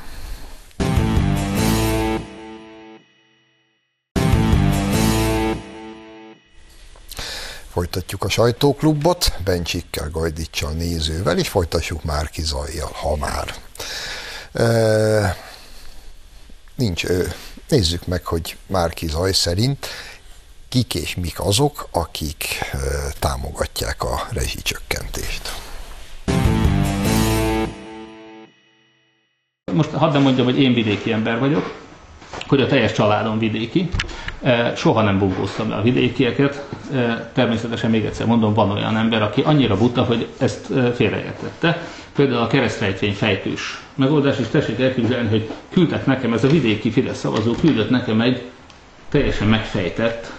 Folytatjuk 7.76 8.24
a 8.24 8.28
sajtóklubot, 8.28 9.32
Bencsikkel, 9.44 10.10
Gajdicsal, 10.10 10.72
nézővel, 10.72 11.38
és 11.38 11.48
folytassuk 11.48 12.04
Márki 12.04 12.42
Zajjal, 12.42 12.90
ha 12.92 13.16
már. 13.16 13.54
E, 14.52 15.36
nincs, 16.74 17.04
ő. 17.04 17.32
nézzük 17.68 18.06
meg, 18.06 18.24
hogy 18.24 18.56
Márki 18.66 19.06
Zaj 19.06 19.32
szerint 19.32 19.86
kik 20.68 20.94
és 20.94 21.14
mik 21.14 21.40
azok, 21.40 21.88
akik 21.90 22.44
e, 22.72 22.78
támogatják 23.18 24.02
a 24.02 24.26
rezsicsökkentést. 24.30 25.52
Most 29.72 29.90
hadd 29.90 30.18
mondjam, 30.18 30.46
hogy 30.46 30.60
én 30.60 30.74
vidéki 30.74 31.12
ember 31.12 31.38
vagyok, 31.38 31.85
hogy 32.46 32.60
a 32.60 32.66
teljes 32.66 32.92
családom 32.92 33.38
vidéki. 33.38 33.88
E, 34.42 34.72
soha 34.76 35.02
nem 35.02 35.18
bunkóztam 35.18 35.68
le 35.68 35.76
a 35.76 35.82
vidékieket. 35.82 36.66
E, 36.94 37.30
természetesen 37.34 37.90
még 37.90 38.04
egyszer 38.04 38.26
mondom, 38.26 38.54
van 38.54 38.70
olyan 38.70 38.96
ember, 38.96 39.22
aki 39.22 39.40
annyira 39.40 39.76
buta, 39.76 40.02
hogy 40.02 40.26
ezt 40.38 40.70
e, 40.70 40.92
félreértette. 40.92 41.82
Például 42.14 42.42
a 42.42 42.46
keresztrejtvény 42.46 43.14
fejtős 43.14 43.80
megoldás, 43.94 44.38
és 44.38 44.46
tessék 44.48 44.80
elképzelni, 44.80 45.28
hogy 45.28 45.50
küldtek 45.70 46.06
nekem, 46.06 46.32
ez 46.32 46.44
a 46.44 46.48
vidéki 46.48 46.90
Fidesz 46.90 47.18
szavazó 47.18 47.52
küldött 47.52 47.90
nekem 47.90 48.20
egy 48.20 48.42
teljesen 49.08 49.48
megfejtett 49.48 50.32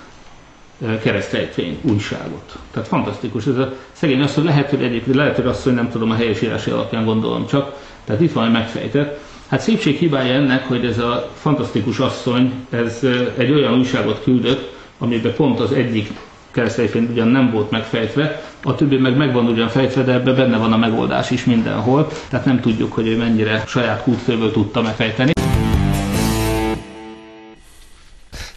keresztrejtvény 1.01 1.77
újságot. 1.81 2.57
Tehát 2.71 2.87
fantasztikus. 2.87 3.45
Ez 3.45 3.57
a 3.57 3.73
szegény 3.91 4.29
hogy 4.35 4.43
lehet, 4.43 4.69
hogy 4.69 4.83
egyébként 4.83 5.15
lehet, 5.15 5.35
hogy 5.35 5.55
hogy 5.63 5.73
nem 5.73 5.89
tudom 5.89 6.11
a 6.11 6.15
helyesírási 6.15 6.71
alapján 6.71 7.05
gondolom 7.05 7.47
csak. 7.47 7.75
Tehát 8.03 8.21
itt 8.21 8.33
van 8.33 8.45
egy 8.45 8.51
megfejtett. 8.51 9.19
Hát 9.47 9.61
szépség 9.61 9.97
hibája 9.97 10.33
ennek, 10.33 10.67
hogy 10.67 10.85
ez 10.85 10.97
a 10.97 11.31
fantasztikus 11.39 11.99
asszony, 11.99 12.53
ez 12.69 12.99
egy 13.37 13.51
olyan 13.51 13.73
újságot 13.73 14.23
küldött, 14.23 14.75
amiben 14.97 15.33
pont 15.33 15.59
az 15.59 15.71
egyik 15.71 16.09
keresztelyfény 16.51 17.07
ugyan 17.11 17.27
nem 17.27 17.51
volt 17.51 17.71
megfejtve, 17.71 18.41
a 18.63 18.75
többi 18.75 18.97
meg 18.97 19.17
megvan 19.17 19.45
ugyan 19.45 19.69
fejtve, 19.69 20.03
de 20.03 20.13
ebben 20.13 20.35
benne 20.35 20.57
van 20.57 20.73
a 20.73 20.77
megoldás 20.77 21.29
is 21.29 21.45
mindenhol, 21.45 22.07
tehát 22.29 22.45
nem 22.45 22.59
tudjuk, 22.59 22.93
hogy 22.93 23.07
ő 23.07 23.17
mennyire 23.17 23.63
saját 23.67 24.03
kútfőből 24.03 24.51
tudta 24.51 24.81
megfejteni. 24.81 25.31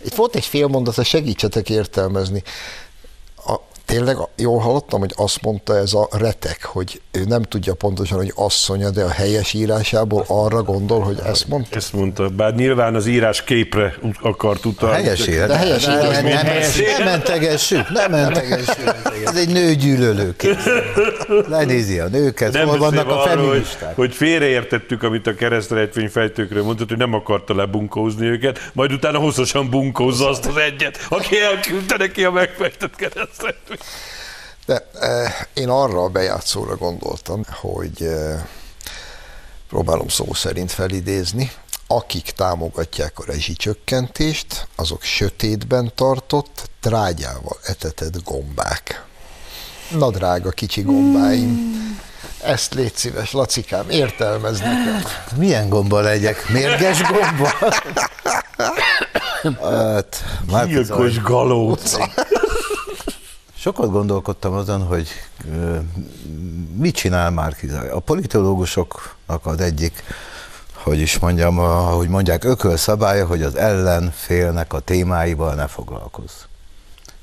Itt 0.04 0.14
volt 0.14 0.34
egy 0.34 0.44
fél 0.44 0.66
mondat, 0.66 1.04
segítsetek 1.04 1.70
értelmezni 1.70 2.42
tényleg 3.90 4.16
jól 4.36 4.58
hallottam, 4.58 5.00
hogy 5.00 5.12
azt 5.16 5.42
mondta 5.42 5.76
ez 5.76 5.92
a 5.92 6.08
retek, 6.10 6.64
hogy 6.64 7.00
ő 7.12 7.24
nem 7.24 7.42
tudja 7.42 7.74
pontosan, 7.74 8.18
hogy 8.18 8.32
asszonya, 8.34 8.90
de 8.90 9.02
a 9.02 9.08
helyes 9.08 9.52
írásából 9.52 10.24
arra 10.26 10.62
gondol, 10.62 11.00
hogy 11.00 11.18
ezt 11.24 11.48
mondta? 11.48 11.76
Ezt 11.76 11.92
mondta, 11.92 12.28
bár 12.28 12.54
nyilván 12.54 12.94
az 12.94 13.06
írás 13.06 13.44
képre 13.44 13.94
akart 14.20 14.64
utalni. 14.64 15.02
Helyes 15.02 15.26
írás. 15.26 15.48
De 15.48 15.56
helyes 15.56 15.82
írás. 15.82 16.00
Nem, 16.00 16.24
nem, 16.24 16.46
nem, 16.46 17.04
mentegessük, 17.04 17.90
nem 17.90 18.10
mentegessük. 18.10 18.94
Ez 19.24 19.36
egy 19.36 19.52
nőgyűlölő 19.52 20.34
kép. 20.36 20.58
Lenézi 21.48 21.98
a 21.98 22.08
nőket, 22.08 22.52
nem 22.52 22.68
hol 22.68 22.78
vannak 22.78 23.08
a 23.08 23.18
feministák. 23.18 23.94
Hogy, 23.94 24.06
hogy 24.06 24.14
félreértettük, 24.14 25.02
amit 25.02 25.26
a 25.26 25.34
keresztrejtvényfejtőkről 25.34 26.62
mondott, 26.62 26.88
hogy 26.88 26.98
nem 26.98 27.14
akarta 27.14 27.54
lebunkózni 27.54 28.26
őket, 28.26 28.70
majd 28.72 28.92
utána 28.92 29.18
hosszasan 29.18 29.70
bunkózza 29.70 30.28
azt 30.28 30.46
az 30.46 30.56
egyet, 30.56 31.06
aki 31.08 31.40
elküldte 31.40 31.96
neki 31.96 32.24
a 32.24 32.30
megfejtett 32.30 32.96
keresztrejtvényt. 32.96 33.79
De 34.66 34.88
eh, 35.00 35.34
én 35.54 35.68
arra 35.68 36.02
a 36.02 36.08
bejátszóra 36.08 36.76
gondoltam, 36.76 37.42
hogy 37.60 38.02
eh, 38.02 38.44
próbálom 39.68 40.08
szó 40.08 40.34
szerint 40.34 40.72
felidézni, 40.72 41.52
akik 41.86 42.30
támogatják 42.30 43.18
a 43.18 43.24
rezsicsökkentést, 43.26 44.66
azok 44.76 45.02
sötétben 45.02 45.92
tartott, 45.94 46.70
trágyával 46.80 47.58
etetett 47.62 48.22
gombák. 48.24 49.04
Na 49.90 50.10
drága 50.10 50.50
kicsi 50.50 50.82
gombáim, 50.82 51.80
ezt 52.42 52.74
légy 52.74 52.94
szíves, 52.94 53.32
Lacikám, 53.32 53.90
értelmez 53.90 54.58
nekem. 54.58 55.02
Milyen 55.36 55.68
gomba 55.68 56.00
legyek? 56.00 56.48
Mérges 56.48 57.02
gomba? 57.02 57.50
hát, 60.52 60.66
Gyilkos 60.66 61.22
galóc. 61.22 61.96
Sokat 63.60 63.90
gondolkodtam 63.90 64.52
azon, 64.52 64.82
hogy 64.82 65.08
mit 66.76 66.94
csinál 66.94 67.30
Márkizaj. 67.30 67.88
A 67.88 67.98
politológusoknak 67.98 69.46
az 69.46 69.60
egyik, 69.60 70.02
hogy 70.72 70.98
is 70.98 71.18
mondjam, 71.18 71.58
ahogy 71.58 72.08
mondják, 72.08 72.44
ököl 72.44 72.76
szabálya, 72.76 73.26
hogy 73.26 73.42
az 73.42 73.54
ellenfélnek 73.54 74.72
a 74.72 74.80
témáival 74.80 75.54
ne 75.54 75.66
foglalkozz. 75.66 76.32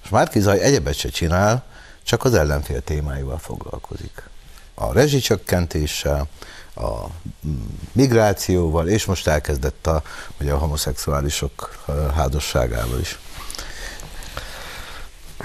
És 0.03 0.09
Márkizaj 0.09 0.59
egyebet 0.59 0.93
se 0.93 1.09
csinál, 1.09 1.63
csak 2.03 2.23
az 2.23 2.33
ellenfél 2.33 2.81
témáival 2.81 3.37
foglalkozik. 3.37 4.29
A 4.73 4.93
rezsicsökkentéssel, 4.93 6.27
a 6.75 7.05
migrációval, 7.91 8.87
és 8.87 9.05
most 9.05 9.27
elkezdett 9.27 9.87
a, 9.87 10.01
ugye 10.41 10.53
a 10.53 10.57
homoszexuálisok 10.57 11.83
házasságával 12.15 12.99
is. 12.99 13.19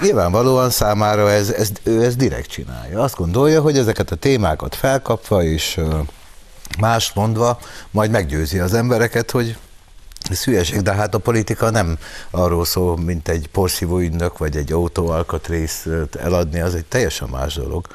Nyilvánvalóan 0.03 0.69
számára 0.69 1.31
ez, 1.31 1.49
ez, 1.49 1.71
ő 1.83 2.03
ezt 2.03 2.17
direkt 2.17 2.49
csinálja. 2.49 3.01
Azt 3.01 3.15
gondolja, 3.15 3.61
hogy 3.61 3.77
ezeket 3.77 4.11
a 4.11 4.15
témákat 4.15 4.75
felkapva 4.75 5.43
és 5.43 5.79
más 6.79 7.13
mondva 7.13 7.59
majd 7.91 8.11
meggyőzi 8.11 8.59
az 8.59 8.73
embereket, 8.73 9.31
hogy 9.31 9.57
ez 10.29 10.43
hülyeség, 10.43 10.81
de 10.81 10.93
hát 10.93 11.13
a 11.13 11.17
politika 11.17 11.69
nem 11.69 11.97
arról 12.31 12.65
szól, 12.65 12.97
mint 12.97 13.27
egy 13.27 13.47
porszívó 13.51 13.97
ügynök, 13.99 14.37
vagy 14.37 14.57
egy 14.57 14.71
autóalkatrészt 14.71 15.89
eladni, 16.19 16.59
az 16.59 16.75
egy 16.75 16.85
teljesen 16.85 17.29
más 17.29 17.53
dolog. 17.53 17.87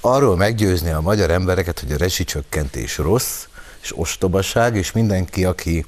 Arról 0.00 0.36
meggyőzni 0.36 0.90
a 0.90 1.00
magyar 1.00 1.30
embereket, 1.30 1.80
hogy 1.80 1.92
a 1.92 1.96
rezsicsökkentés 1.96 2.98
rossz, 2.98 3.44
és 3.82 3.98
ostobaság, 3.98 4.76
és 4.76 4.92
mindenki, 4.92 5.44
aki 5.44 5.86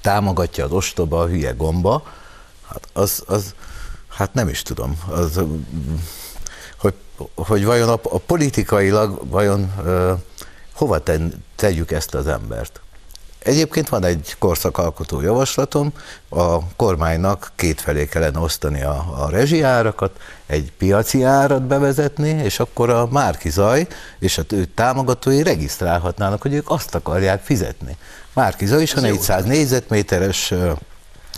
támogatja 0.00 0.64
az 0.64 0.72
ostoba, 0.72 1.20
a 1.20 1.26
hülye 1.26 1.50
gomba, 1.50 2.02
hát 2.68 2.88
az, 2.92 3.22
az, 3.26 3.54
Hát 4.18 4.34
nem 4.34 4.48
is 4.48 4.62
tudom. 4.62 5.02
Az, 5.10 5.40
hogy 6.78 6.94
hogy 7.34 7.64
vajon 7.64 7.88
a, 7.88 8.00
a 8.02 8.18
politikailag 8.18 9.28
vajon 9.28 9.72
ö, 9.84 10.12
hova 10.72 10.98
ten, 10.98 11.44
tegyük 11.56 11.90
ezt 11.90 12.14
az 12.14 12.26
embert. 12.26 12.80
Egyébként 13.38 13.88
van 13.88 14.04
egy 14.04 14.36
korszakalkotó 14.38 15.20
javaslatom, 15.20 15.92
a 16.28 16.74
kormánynak 16.76 17.52
kétfelé 17.56 18.06
kellene 18.06 18.38
osztani 18.38 18.82
a, 18.82 19.24
a 19.24 19.30
rezsiárakat, 19.30 20.20
egy 20.46 20.72
piaci 20.78 21.22
árat 21.22 21.62
bevezetni, 21.62 22.28
és 22.28 22.60
akkor 22.60 22.90
a 22.90 23.06
Márki 23.06 23.50
Zaj 23.50 23.86
és 24.18 24.38
a 24.38 24.42
ő 24.48 24.64
támogatói 24.64 25.42
regisztrálhatnának, 25.42 26.42
hogy 26.42 26.54
ők 26.54 26.70
azt 26.70 26.94
akarják 26.94 27.42
fizetni. 27.42 27.96
Márki 28.32 28.66
Zaj 28.66 28.82
is 28.82 28.94
a 28.94 29.00
400 29.00 29.44
négyzetméteres 29.44 30.54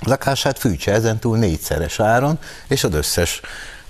lakását 0.05 0.59
fűtse 0.59 0.93
ezentúl 0.93 1.39
négyszeres 1.39 2.01
áron, 2.01 2.39
és 2.69 2.85
az 2.85 2.95
összes 2.95 3.41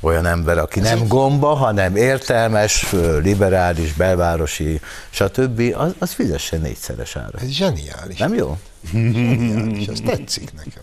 olyan 0.00 0.26
ember, 0.26 0.58
aki 0.58 0.80
nem 0.80 1.06
gomba, 1.06 1.54
hanem 1.54 1.96
értelmes, 1.96 2.86
liberális, 3.22 3.92
belvárosi, 3.92 4.80
stb., 5.10 5.74
az, 5.76 5.94
az 5.98 6.12
fizessen 6.12 6.60
négyszeres 6.60 7.16
ára. 7.16 7.38
Ez 7.40 7.48
zseniális. 7.48 8.18
Nem 8.18 8.34
jó? 8.34 8.58
Zseniális, 8.92 9.86
ez 9.86 10.00
tetszik 10.04 10.52
nekem. 10.52 10.82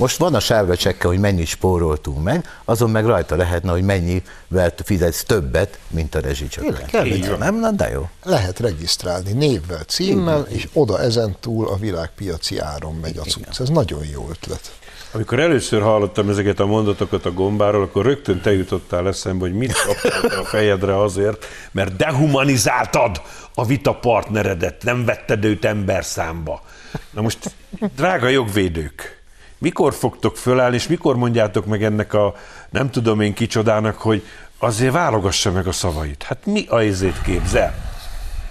Most 0.00 0.16
van 0.16 0.34
a 0.34 0.40
sárga 0.40 0.76
csekke, 0.76 1.06
hogy 1.06 1.18
mennyit 1.18 1.46
spóroltunk 1.46 2.22
meg, 2.22 2.48
azon 2.64 2.90
meg 2.90 3.06
rajta 3.06 3.36
lehetne, 3.36 3.70
hogy 3.70 3.82
mennyivel 3.82 4.72
fizetsz 4.84 5.22
többet, 5.22 5.78
mint 5.88 6.14
a 6.14 6.20
rezsicsökkentés. 6.20 7.26
Nem? 7.38 7.58
Na, 7.58 7.70
de 7.70 7.88
jó. 7.88 8.08
Lehet 8.22 8.58
regisztrálni 8.58 9.32
névvel, 9.32 9.82
címmel, 9.82 10.46
és 10.48 10.68
oda 10.72 11.00
ezentúl 11.00 11.68
a 11.68 11.76
világpiaci 11.76 12.58
áron 12.58 12.94
megy 12.94 13.16
a 13.18 13.22
cucc. 13.22 13.60
Ez 13.60 13.68
nagyon 13.68 14.04
jó 14.12 14.28
ötlet. 14.30 14.72
Amikor 15.12 15.40
először 15.40 15.82
hallottam 15.82 16.28
ezeket 16.28 16.60
a 16.60 16.66
mondatokat 16.66 17.26
a 17.26 17.32
gombáról, 17.32 17.82
akkor 17.82 18.04
rögtön 18.04 18.40
te 18.40 18.52
jutottál 18.52 19.08
eszembe, 19.08 19.44
hogy 19.44 19.54
mit 19.54 19.72
kaptál 19.72 20.38
a 20.38 20.44
fejedre 20.44 21.00
azért, 21.00 21.46
mert 21.70 21.96
dehumanizáltad 21.96 23.22
a 23.54 23.64
vita 23.64 23.94
partneredet, 23.94 24.82
nem 24.82 25.04
vetted 25.04 25.44
őt 25.44 25.64
ember 25.64 26.04
számba. 26.04 26.62
Na 27.10 27.20
most, 27.20 27.54
drága 27.96 28.28
jogvédők, 28.28 29.19
mikor 29.60 29.94
fogtok 29.94 30.36
fölállni, 30.36 30.76
és 30.76 30.88
mikor 30.88 31.16
mondjátok 31.16 31.66
meg 31.66 31.84
ennek 31.84 32.14
a 32.14 32.34
nem 32.70 32.90
tudom 32.90 33.20
én 33.20 33.34
kicsodának, 33.34 33.96
hogy 33.96 34.22
azért 34.58 34.92
válogassa 34.92 35.52
meg 35.52 35.66
a 35.66 35.72
szavait. 35.72 36.22
Hát 36.22 36.46
mi 36.46 36.66
a 36.68 36.82
izét 36.82 37.22
képzel? 37.22 37.74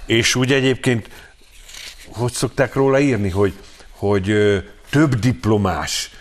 És 0.06 0.36
úgy 0.36 0.52
egyébként, 0.52 1.10
hogy 2.12 2.32
szokták 2.32 2.74
róla 2.74 3.00
írni, 3.00 3.30
hogy, 3.30 3.54
hogy 3.90 4.34
több 4.90 5.16
diplomás, 5.16 6.12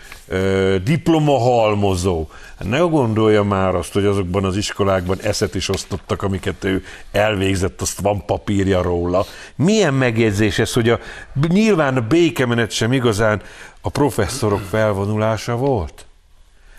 diplomahalmozó. 0.83 2.27
Hát 2.57 2.67
ne 2.67 2.79
gondolja 2.79 3.43
már 3.43 3.75
azt, 3.75 3.93
hogy 3.93 4.05
azokban 4.05 4.45
az 4.45 4.57
iskolákban 4.57 5.17
eszet 5.21 5.55
is 5.55 5.69
osztottak, 5.69 6.23
amiket 6.23 6.63
ő 6.63 6.83
elvégzett, 7.11 7.81
azt 7.81 7.99
van 7.99 8.25
papírja 8.25 8.81
róla. 8.81 9.25
Milyen 9.55 9.93
megjegyzés 9.93 10.59
ez, 10.59 10.73
hogy 10.73 10.89
a, 10.89 10.99
nyilván 11.47 11.97
a 11.97 12.07
békemenet 12.07 12.71
sem 12.71 12.93
igazán 12.93 13.41
a 13.81 13.89
professzorok 13.89 14.61
felvonulása 14.69 15.55
volt? 15.55 16.05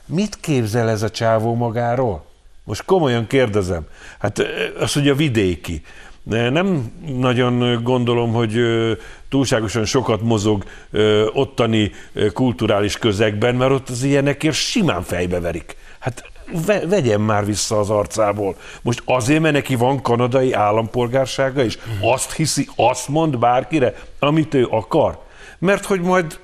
Mit 0.07 0.39
képzel 0.41 0.89
ez 0.89 1.03
a 1.03 1.11
csávó 1.11 1.55
magáról? 1.55 2.25
Most 2.65 2.85
komolyan 2.85 3.27
kérdezem. 3.27 3.87
Hát 4.19 4.43
az, 4.81 4.93
hogy 4.93 5.09
a 5.09 5.15
vidéki. 5.15 5.83
Nem 6.25 6.93
nagyon 7.07 7.83
gondolom, 7.83 8.33
hogy 8.33 8.61
túlságosan 9.29 9.85
sokat 9.85 10.23
mozog 10.23 10.65
ottani 11.33 11.93
kulturális 12.33 12.99
közegben, 12.99 13.55
mert 13.55 13.71
ott 13.71 13.89
az 13.89 14.03
ilyenekért 14.03 14.55
simán 14.55 15.03
fejbeverik. 15.03 15.77
Hát 15.99 16.25
ve, 16.67 16.87
vegyen 16.87 17.21
már 17.21 17.45
vissza 17.45 17.79
az 17.79 17.91
arcából. 17.91 18.57
Most 18.83 19.03
azért, 19.05 19.41
mert 19.41 19.55
neki 19.55 19.75
van 19.75 20.03
kanadai 20.03 20.53
állampolgársága 20.53 21.63
is, 21.63 21.79
azt 22.01 22.33
hiszi, 22.33 22.69
azt 22.77 23.09
mond 23.09 23.39
bárkire, 23.39 23.95
amit 24.19 24.55
ő 24.55 24.67
akar. 24.71 25.19
Mert 25.59 25.85
hogy 25.85 26.01
majd 26.01 26.39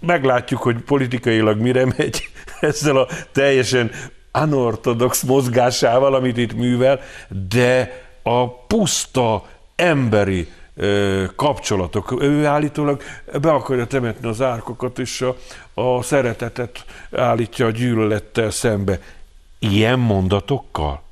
meglátjuk, 0.00 0.62
hogy 0.62 0.76
politikailag 0.76 1.60
mire 1.60 1.84
megy 1.96 2.28
ezzel 2.60 2.96
a 2.96 3.08
teljesen 3.32 3.90
anortodox 4.30 5.22
mozgásával, 5.22 6.14
amit 6.14 6.36
itt 6.36 6.54
művel, 6.54 7.00
de 7.48 8.02
a 8.22 8.50
puszta 8.50 9.46
emberi 9.76 10.48
kapcsolatok. 11.36 12.22
Ő 12.22 12.46
állítólag 12.46 13.02
be 13.40 13.50
akarja 13.50 13.86
temetni 13.86 14.28
az 14.28 14.40
árkokat, 14.40 14.98
és 14.98 15.20
a, 15.20 15.36
a 15.74 16.02
szeretetet 16.02 16.84
állítja 17.12 17.66
a 17.66 17.70
gyűlölettel 17.70 18.50
szembe. 18.50 19.00
Ilyen 19.58 19.98
mondatokkal? 19.98 21.02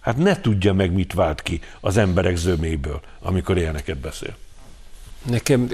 Hát 0.00 0.16
ne 0.16 0.40
tudja 0.40 0.72
meg, 0.72 0.92
mit 0.92 1.12
vált 1.12 1.42
ki 1.42 1.60
az 1.80 1.96
emberek 1.96 2.36
zöméből, 2.36 3.00
amikor 3.20 3.58
ilyeneket 3.58 3.98
beszél. 3.98 4.36
Nekem 5.24 5.68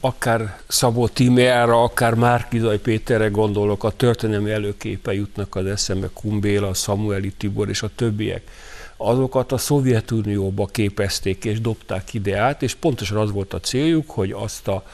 akár 0.00 0.58
Szabó 0.68 1.08
Tímeára, 1.08 1.82
akár 1.82 2.14
Márkizaj 2.14 2.78
Péterre 2.78 3.28
gondolok, 3.28 3.84
a 3.84 3.90
történelmi 3.90 4.50
előképe 4.50 5.14
jutnak 5.14 5.54
az 5.54 5.66
eszembe, 5.66 6.08
Kumbéla, 6.12 6.74
Samueli 6.74 7.32
Tibor 7.32 7.68
és 7.68 7.82
a 7.82 7.90
többiek. 7.94 8.42
Azokat 8.96 9.52
a 9.52 9.58
Szovjetunióba 9.58 10.66
képezték 10.66 11.44
és 11.44 11.60
dobták 11.60 12.14
ide 12.14 12.38
át, 12.38 12.62
és 12.62 12.74
pontosan 12.74 13.16
az 13.16 13.32
volt 13.32 13.52
a 13.52 13.60
céljuk, 13.60 14.10
hogy 14.10 14.32
azt 14.32 14.68
a 14.68 14.84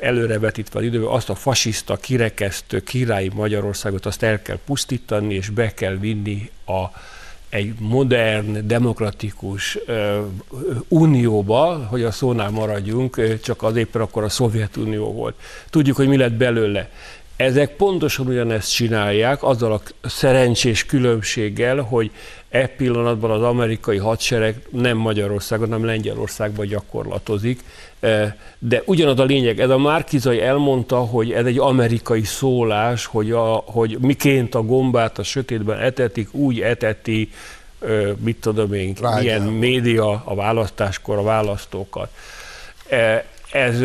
előrevetítve 0.00 0.78
az 0.78 0.84
időben, 0.84 1.08
azt 1.08 1.28
a 1.28 1.34
fasiszta, 1.34 1.96
kirekesztő 1.96 2.80
királyi 2.80 3.30
Magyarországot 3.34 4.06
azt 4.06 4.22
el 4.22 4.42
kell 4.42 4.58
pusztítani, 4.66 5.34
és 5.34 5.48
be 5.48 5.74
kell 5.74 5.96
vinni 5.96 6.50
a, 6.66 6.84
egy 7.54 7.74
modern, 7.78 8.66
demokratikus 8.66 9.78
uh, 9.86 10.16
unióba, 10.88 11.86
hogy 11.90 12.02
a 12.02 12.10
szónál 12.10 12.50
maradjunk, 12.50 13.38
csak 13.42 13.62
az 13.62 13.76
éppen 13.76 14.00
akkor 14.02 14.22
a 14.22 14.28
Szovjetunió 14.28 15.12
volt. 15.12 15.34
Tudjuk, 15.70 15.96
hogy 15.96 16.08
mi 16.08 16.16
lett 16.16 16.32
belőle. 16.32 16.90
Ezek 17.36 17.76
pontosan 17.76 18.26
ugyanezt 18.26 18.72
csinálják, 18.72 19.42
azzal 19.42 19.72
a 19.72 20.08
szerencsés 20.08 20.86
különbséggel, 20.86 21.80
hogy 21.80 22.10
e 22.54 22.66
pillanatban 22.66 23.30
az 23.30 23.42
amerikai 23.42 23.96
hadsereg 23.96 24.56
nem 24.70 24.96
Magyarországon, 24.96 25.68
hanem 25.68 25.84
Lengyelországban 25.84 26.66
gyakorlatozik. 26.66 27.60
De 28.58 28.82
ugyanaz 28.84 29.18
a 29.18 29.24
lényeg, 29.24 29.60
ez 29.60 29.70
a 29.70 29.78
Márkizai 29.78 30.40
elmondta, 30.40 30.96
hogy 30.96 31.32
ez 31.32 31.46
egy 31.46 31.58
amerikai 31.58 32.22
szólás, 32.22 33.06
hogy, 33.06 33.30
a, 33.30 33.62
hogy 33.66 33.98
miként 34.00 34.54
a 34.54 34.62
gombát 34.62 35.18
a 35.18 35.22
sötétben 35.22 35.78
etetik, 35.78 36.34
úgy 36.34 36.60
eteti, 36.60 37.30
mit 38.18 38.36
tudom 38.40 38.72
én, 38.72 38.94
Ráján. 39.00 39.20
milyen 39.20 39.42
média 39.42 40.22
a 40.24 40.34
választáskor 40.34 41.18
a 41.18 41.22
választókat. 41.22 42.10
Ez 43.52 43.80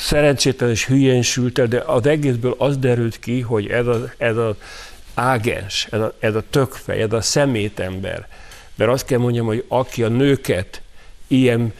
szerencsétlen 0.00 0.70
és 0.70 0.86
hülyén 0.86 1.22
sült 1.22 1.58
el, 1.58 1.66
de 1.66 1.82
az 1.86 2.06
egészből 2.06 2.54
az 2.58 2.76
derült 2.76 3.18
ki, 3.18 3.40
hogy 3.40 3.66
ez 3.66 3.86
az, 3.86 4.00
ez 4.16 4.36
az 4.36 4.54
ágens, 5.16 5.88
ez 5.90 6.00
a, 6.00 6.14
ez 6.18 6.34
a 6.34 6.42
tökfej, 6.50 7.00
ez 7.00 7.12
a 7.12 7.20
szemétember. 7.20 8.28
Mert 8.74 8.90
azt 8.90 9.06
kell 9.06 9.18
mondjam, 9.18 9.46
hogy 9.46 9.64
aki 9.68 10.02
a 10.02 10.08
nőket 10.08 10.80
ilyen 11.26 11.72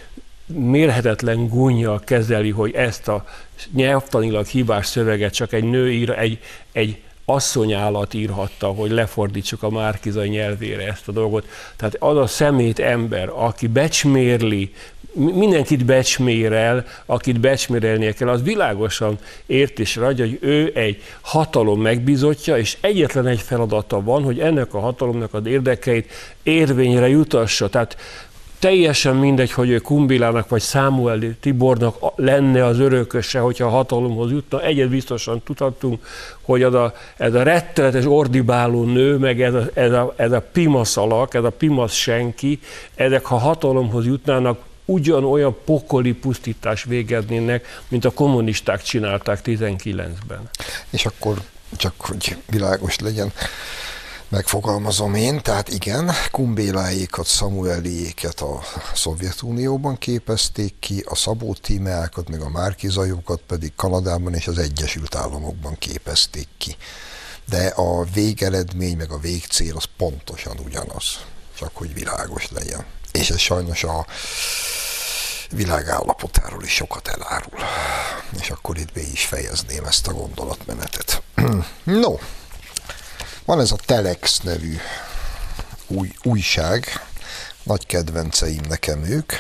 mérhetetlen 0.46 1.48
gúnyjal 1.48 2.00
kezeli, 2.00 2.50
hogy 2.50 2.74
ezt 2.74 3.08
a 3.08 3.24
nyelvtanilag 3.72 4.46
hibás 4.46 4.86
szöveget 4.86 5.34
csak 5.34 5.52
egy 5.52 5.64
nő 5.64 5.92
ír, 5.92 6.10
egy, 6.10 6.38
egy 6.72 7.02
asszonyállat 7.26 8.14
írhatta, 8.14 8.66
hogy 8.66 8.90
lefordítsuk 8.90 9.62
a 9.62 9.70
márkizai 9.70 10.28
nyelvére 10.28 10.86
ezt 10.86 11.08
a 11.08 11.12
dolgot. 11.12 11.46
Tehát 11.76 11.96
az 11.98 12.16
a 12.16 12.26
szemét 12.26 12.78
ember, 12.78 13.28
aki 13.34 13.66
becsmérli, 13.66 14.72
mindenkit 15.12 15.84
becsmérel, 15.84 16.84
akit 17.06 17.40
becsmérelnie 17.40 18.12
kell, 18.12 18.28
az 18.28 18.42
világosan 18.42 19.18
ért 19.46 19.78
és 19.78 19.96
ragy, 19.96 20.18
hogy 20.18 20.38
ő 20.40 20.72
egy 20.74 21.02
hatalom 21.20 21.80
megbizotja, 21.80 22.58
és 22.58 22.76
egyetlen 22.80 23.26
egy 23.26 23.40
feladata 23.40 24.02
van, 24.02 24.22
hogy 24.22 24.40
ennek 24.40 24.74
a 24.74 24.78
hatalomnak 24.78 25.34
az 25.34 25.46
érdekeit 25.46 26.12
érvényre 26.42 27.08
jutassa. 27.08 27.68
Tehát 27.68 27.96
teljesen 28.58 29.16
mindegy, 29.16 29.52
hogy 29.52 29.70
ő 29.70 29.78
Kumbilának 29.78 30.48
vagy 30.48 30.62
Sámuel 30.62 31.18
Tibornak 31.40 31.96
lenne 32.16 32.64
az 32.64 32.78
örököse, 32.78 33.38
hogyha 33.38 33.66
a 33.66 33.70
hatalomhoz 33.70 34.30
jutna. 34.30 34.62
Egyet 34.62 34.88
biztosan 34.88 35.42
tudhatunk, 35.42 36.06
hogy 36.42 36.62
az 36.62 36.74
a, 36.74 36.94
ez 37.16 37.34
a 37.34 37.42
rettenetes 37.42 38.04
ordibáló 38.04 38.84
nő, 38.84 39.16
meg 39.16 39.42
ez 39.42 39.54
a, 39.54 39.68
ez 39.74 39.92
a, 39.92 40.14
ez 40.16 40.32
a 40.32 40.40
pimasz 40.52 40.96
alak, 40.96 41.34
ez 41.34 41.44
a 41.44 41.50
pimasz 41.50 41.92
senki, 41.92 42.60
ezek 42.94 43.24
ha 43.24 43.36
hatalomhoz 43.36 44.06
jutnának, 44.06 44.58
ugyanolyan 44.84 45.56
pokoli 45.64 46.12
pusztítás 46.12 46.84
végeznének, 46.84 47.82
mint 47.88 48.04
a 48.04 48.10
kommunisták 48.10 48.82
csinálták 48.82 49.40
19-ben. 49.44 50.50
És 50.90 51.06
akkor 51.06 51.40
csak, 51.76 51.92
hogy 51.98 52.36
világos 52.50 52.98
legyen, 52.98 53.32
megfogalmazom 54.28 55.14
én, 55.14 55.42
tehát 55.42 55.68
igen, 55.68 56.10
Kumbéláékat, 56.30 57.26
Samueliéket 57.26 58.40
a 58.40 58.60
Szovjetunióban 58.94 59.98
képezték 59.98 60.74
ki, 60.78 61.04
a 61.08 61.14
Szabó 61.14 61.54
Tímeákat, 61.54 62.28
meg 62.28 62.40
a 62.40 62.48
Márkizajokat 62.48 63.40
pedig 63.46 63.72
Kanadában 63.76 64.34
és 64.34 64.46
az 64.46 64.58
Egyesült 64.58 65.14
Államokban 65.14 65.78
képezték 65.78 66.48
ki. 66.58 66.76
de 67.48 67.66
a 67.66 68.04
végeredmény 68.04 68.96
meg 68.96 69.10
a 69.10 69.18
végcél 69.18 69.76
az 69.76 69.84
pontosan 69.96 70.58
ugyanaz, 70.64 71.18
csak 71.58 71.70
hogy 71.72 71.94
világos 71.94 72.50
legyen. 72.50 72.84
És 73.12 73.30
ez 73.30 73.38
sajnos 73.38 73.84
a 73.84 74.06
világállapotáról 75.50 76.62
is 76.62 76.74
sokat 76.74 77.08
elárul. 77.08 77.58
És 78.40 78.50
akkor 78.50 78.78
itt 78.78 78.92
be 78.92 79.00
is 79.00 79.24
fejezném 79.24 79.84
ezt 79.84 80.06
a 80.06 80.12
gondolatmenetet. 80.12 81.22
no, 81.84 82.14
van 83.46 83.60
ez 83.60 83.70
a 83.70 83.76
Telex 83.86 84.40
nevű 84.40 84.76
új, 85.86 86.12
újság, 86.22 86.86
nagy 87.62 87.86
kedvenceim 87.86 88.62
nekem 88.68 89.04
ők. 89.04 89.32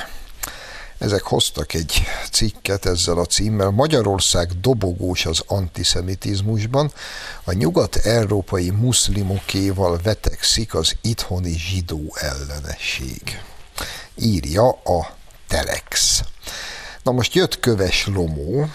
Ezek 0.98 1.22
hoztak 1.22 1.74
egy 1.74 2.02
cikket 2.32 2.86
ezzel 2.86 3.18
a 3.18 3.26
címmel. 3.26 3.70
Magyarország 3.70 4.60
dobogós 4.60 5.26
az 5.26 5.42
antiszemitizmusban, 5.46 6.92
a 7.44 7.52
nyugat-európai 7.52 8.70
muszlimokéval 8.70 10.00
vetekszik 10.02 10.74
az 10.74 10.96
itthoni 11.00 11.58
zsidó 11.58 12.14
ellenesség. 12.14 13.40
Írja 14.14 14.68
a 14.68 15.16
Telex. 15.48 16.20
Na 17.02 17.12
most 17.12 17.34
jött 17.34 17.60
Köves 17.60 18.06
Lomó, 18.06 18.68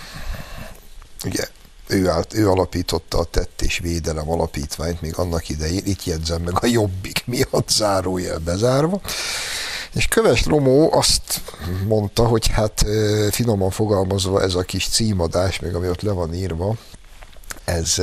ugye 1.25 1.47
ő, 1.91 2.09
állt, 2.09 2.33
ő 2.33 2.49
alapította 2.49 3.17
a 3.17 3.23
Tett 3.23 3.61
és 3.61 3.79
Védelem 3.79 4.29
alapítványt 4.29 5.01
még 5.01 5.17
annak 5.17 5.49
idején, 5.49 5.81
itt 5.85 6.03
jegyzem 6.03 6.41
meg 6.41 6.53
a 6.61 6.65
jobbik 6.65 7.23
miatt 7.25 7.69
zárójel 7.69 8.37
bezárva, 8.37 9.01
és 9.93 10.07
Köves 10.07 10.45
Lomó 10.45 10.93
azt 10.93 11.41
mondta, 11.87 12.25
hogy 12.25 12.47
hát 12.47 12.85
finoman 13.31 13.69
fogalmazva 13.69 14.41
ez 14.41 14.53
a 14.53 14.61
kis 14.61 14.87
címadás, 14.87 15.59
meg 15.59 15.75
ami 15.75 15.89
ott 15.89 16.01
le 16.01 16.11
van 16.11 16.33
írva, 16.33 16.75
ez 17.65 17.95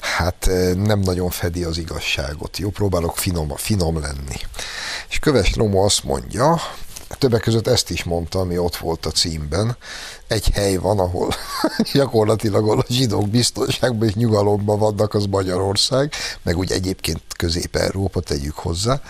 hát 0.00 0.50
nem 0.74 1.00
nagyon 1.00 1.30
fedi 1.30 1.64
az 1.64 1.78
igazságot. 1.78 2.58
Jó, 2.58 2.70
próbálok 2.70 3.16
finom, 3.16 3.56
finom 3.56 4.00
lenni. 4.00 4.36
És 5.08 5.18
Köves 5.18 5.54
Lomó 5.54 5.84
azt 5.84 6.04
mondja, 6.04 6.60
többek 7.18 7.40
között 7.40 7.66
ezt 7.66 7.90
is 7.90 8.04
mondta, 8.04 8.38
ami 8.38 8.58
ott 8.58 8.76
volt 8.76 9.06
a 9.06 9.10
címben. 9.10 9.76
Egy 10.28 10.48
hely 10.52 10.76
van, 10.76 10.98
ahol 10.98 11.28
gyakorlatilag 11.92 12.62
ahol 12.62 12.78
a 12.78 12.84
zsidók 12.88 13.28
biztonságban 13.28 14.08
és 14.08 14.14
nyugalomban 14.14 14.78
vannak, 14.78 15.14
az 15.14 15.26
Magyarország, 15.26 16.12
meg 16.42 16.58
úgy 16.58 16.72
egyébként 16.72 17.20
Közép-Európa, 17.36 18.20
tegyük 18.20 18.56
hozzá. 18.56 19.00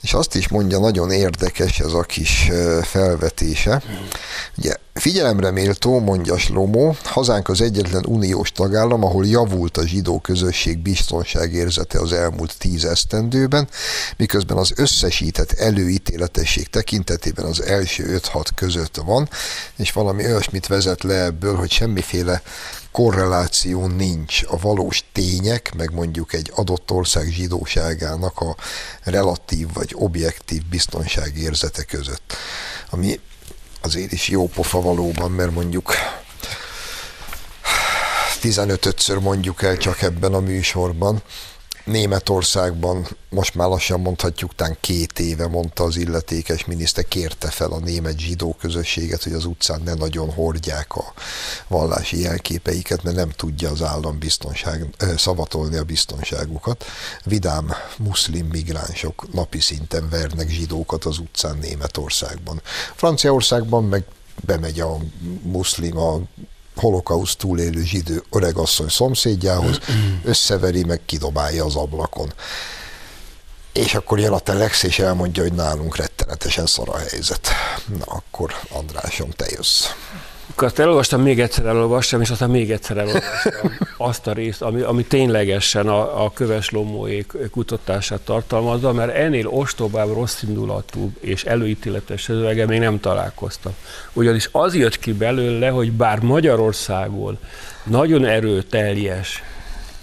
És 0.00 0.12
azt 0.12 0.34
is 0.34 0.48
mondja, 0.48 0.78
nagyon 0.78 1.10
érdekes 1.10 1.80
ez 1.80 1.92
a 1.92 2.02
kis 2.02 2.50
felvetése. 2.82 3.82
Ugye 4.56 4.74
Figyelemre 4.98 5.50
méltó, 5.50 5.98
mondja 5.98 6.38
Slomó, 6.38 6.96
hazánk 7.04 7.48
az 7.48 7.60
egyetlen 7.60 8.04
uniós 8.06 8.52
tagállam, 8.52 9.04
ahol 9.04 9.26
javult 9.26 9.76
a 9.76 9.86
zsidó 9.86 10.18
közösség 10.18 10.78
biztonságérzete 10.78 12.00
az 12.00 12.12
elmúlt 12.12 12.58
tíz 12.58 12.84
esztendőben, 12.84 13.68
miközben 14.16 14.56
az 14.56 14.72
összesített 14.76 15.52
előítéletesség 15.52 16.68
tekintetében 16.68 17.44
az 17.44 17.62
első 17.62 18.20
5-6 18.32 18.46
között 18.54 18.96
van, 18.96 19.28
és 19.76 19.92
valami 19.92 20.24
olyasmit 20.48 20.66
vezet 20.66 21.02
le 21.02 21.24
ebből, 21.24 21.56
hogy 21.56 21.70
semmiféle 21.70 22.42
korreláció 22.92 23.86
nincs 23.86 24.42
a 24.46 24.58
valós 24.58 25.04
tények, 25.12 25.74
meg 25.74 25.92
mondjuk 25.92 26.32
egy 26.32 26.52
adott 26.54 26.90
ország 26.90 27.26
zsidóságának 27.26 28.40
a 28.40 28.56
relatív 29.02 29.68
vagy 29.72 29.90
objektív 29.94 30.62
biztonságérzete 30.70 31.82
között. 31.82 32.36
Ami 32.90 33.20
azért 33.80 34.12
is 34.12 34.28
jó 34.28 34.48
pofa 34.48 34.80
valóban, 34.80 35.30
mert 35.30 35.50
mondjuk 35.50 35.94
15-ször 38.42 39.20
mondjuk 39.20 39.62
el 39.62 39.76
csak 39.76 40.02
ebben 40.02 40.34
a 40.34 40.40
műsorban, 40.40 41.22
Németországban 41.88 43.06
most 43.28 43.54
már 43.54 43.68
lassan 43.68 44.00
mondhatjuk, 44.00 44.54
tán 44.54 44.76
két 44.80 45.18
éve 45.18 45.46
mondta 45.46 45.84
az 45.84 45.96
illetékes 45.96 46.64
miniszter, 46.64 47.04
kérte 47.08 47.50
fel 47.50 47.70
a 47.70 47.78
német 47.78 48.18
zsidó 48.18 48.56
közösséget, 48.60 49.22
hogy 49.22 49.32
az 49.32 49.44
utcán 49.44 49.80
ne 49.84 49.94
nagyon 49.94 50.30
hordják 50.30 50.96
a 50.96 51.12
vallási 51.68 52.20
jelképeiket, 52.20 53.02
mert 53.02 53.16
nem 53.16 53.30
tudja 53.30 53.70
az 53.70 53.82
állam 53.82 54.18
biztonság, 54.18 54.86
szavatolni 55.16 55.76
a 55.76 55.84
biztonságukat. 55.84 56.84
Vidám 57.24 57.72
muszlim 57.98 58.46
migránsok 58.46 59.32
napi 59.32 59.60
szinten 59.60 60.08
vernek 60.08 60.48
zsidókat 60.48 61.04
az 61.04 61.18
utcán 61.18 61.58
Németországban. 61.58 62.60
Franciaországban 62.94 63.84
meg 63.84 64.04
bemegy 64.44 64.80
a 64.80 64.96
muszlim 65.42 65.98
a 65.98 66.20
holokauszt 66.78 67.38
túlélő 67.38 67.82
zsidő 67.84 68.22
öregasszony 68.30 68.88
szomszédjához, 68.88 69.78
összeveri, 70.24 70.84
meg 70.84 71.00
kidobálja 71.06 71.64
az 71.64 71.76
ablakon. 71.76 72.32
És 73.72 73.94
akkor 73.94 74.18
jön 74.18 74.32
a 74.32 74.38
telex, 74.38 74.82
és 74.82 74.98
elmondja, 74.98 75.42
hogy 75.42 75.52
nálunk 75.52 75.96
rettenetesen 75.96 76.66
szar 76.66 76.88
a 76.88 76.98
helyzet. 76.98 77.48
Na 77.98 78.04
akkor 78.04 78.54
Andrásom, 78.72 79.30
te 79.30 79.46
jössz. 79.50 79.86
Azt 80.54 80.78
elolvastam, 80.78 81.22
még 81.22 81.40
egyszer 81.40 81.66
elolvastam, 81.66 82.20
és 82.20 82.30
aztán 82.30 82.50
még 82.50 82.70
egyszer 82.70 82.96
elolvastam 82.96 83.78
azt 83.96 84.26
a 84.26 84.32
részt, 84.32 84.62
ami, 84.62 84.80
ami 84.80 85.04
ténylegesen 85.04 85.88
a, 85.88 86.24
a 86.24 86.32
köves 86.32 86.70
lomóék 86.70 87.32
kutatását 87.50 88.20
tartalmazza, 88.20 88.92
mert 88.92 89.14
ennél 89.14 89.46
ostobább, 89.46 90.12
rosszindulatú 90.12 91.12
és 91.20 91.44
előítéletes 91.44 92.22
szövege 92.22 92.66
még 92.66 92.78
nem 92.78 93.00
találkoztam. 93.00 93.72
Ugyanis 94.12 94.48
az 94.52 94.74
jött 94.74 94.98
ki 94.98 95.12
belőle, 95.12 95.68
hogy 95.68 95.92
bár 95.92 96.20
Magyarországon 96.20 97.38
nagyon 97.82 98.24
erőteljes 98.24 99.42